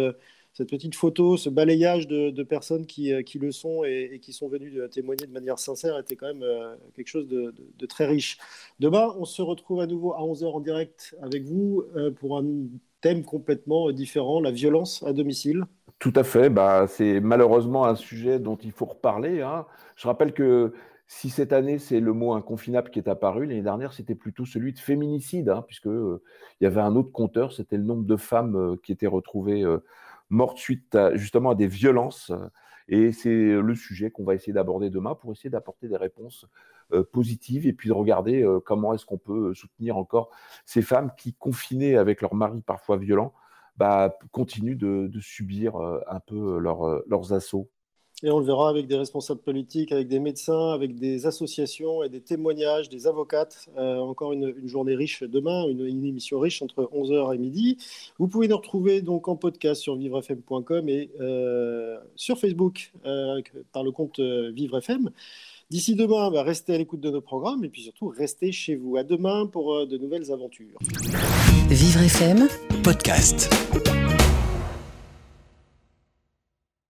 [0.56, 4.47] cette petite photo, ce balayage de, personnes qui, euh, qui, le sont et, qui sont
[4.47, 7.53] venues témoigner de manière sincère était quand même euh, quelque chose de,
[7.88, 8.38] très riche.
[8.80, 12.45] Demain, on se retrouve à nouveau à 11h en direct avec vous euh, pour un
[13.01, 15.66] thème complètement différent, la violence à domicile.
[15.99, 19.41] Tout à fait, bah, c'est malheureusement un sujet dont il faut reparler.
[19.41, 19.66] Hein.
[19.97, 20.74] Je rappelle que
[21.08, 24.72] si cette année c'est le mot inconfinable qui est apparu, l'année dernière c'était plutôt celui
[24.74, 25.66] de féminicide, hein,
[26.62, 29.64] y avait un autre compteur, c'était le nombre de femmes qui étaient retrouvées
[30.30, 32.32] morte suite justement à des violences.
[32.88, 36.46] Et c'est le sujet qu'on va essayer d'aborder demain pour essayer d'apporter des réponses
[36.94, 40.30] euh, positives et puis de regarder euh, comment est-ce qu'on peut soutenir encore
[40.66, 43.34] ces femmes qui, confinées avec leur mari parfois violent,
[43.76, 47.72] bah, continuent de, subir euh, un peu leurs assauts.
[48.24, 52.09] Et on le verra avec des responsables politiques, avec des médecins, avec des associations et
[52.09, 53.68] des témoignages, des avocates.
[53.78, 57.78] Euh, encore une, journée riche demain, une, émission riche entre 11h et midi.
[58.17, 63.42] Vous pouvez nous retrouver donc en podcast sur vivrefm.com et euh, sur Facebook euh,
[63.74, 65.12] par le compte Vivre FM.
[65.70, 68.96] D'ici demain, bah, restez à l'écoute de nos programmes et puis surtout restez chez vous.
[68.96, 70.79] À demain pour de nouvelles aventures.
[71.70, 72.47] Vivre FM,
[72.83, 73.50] podcast.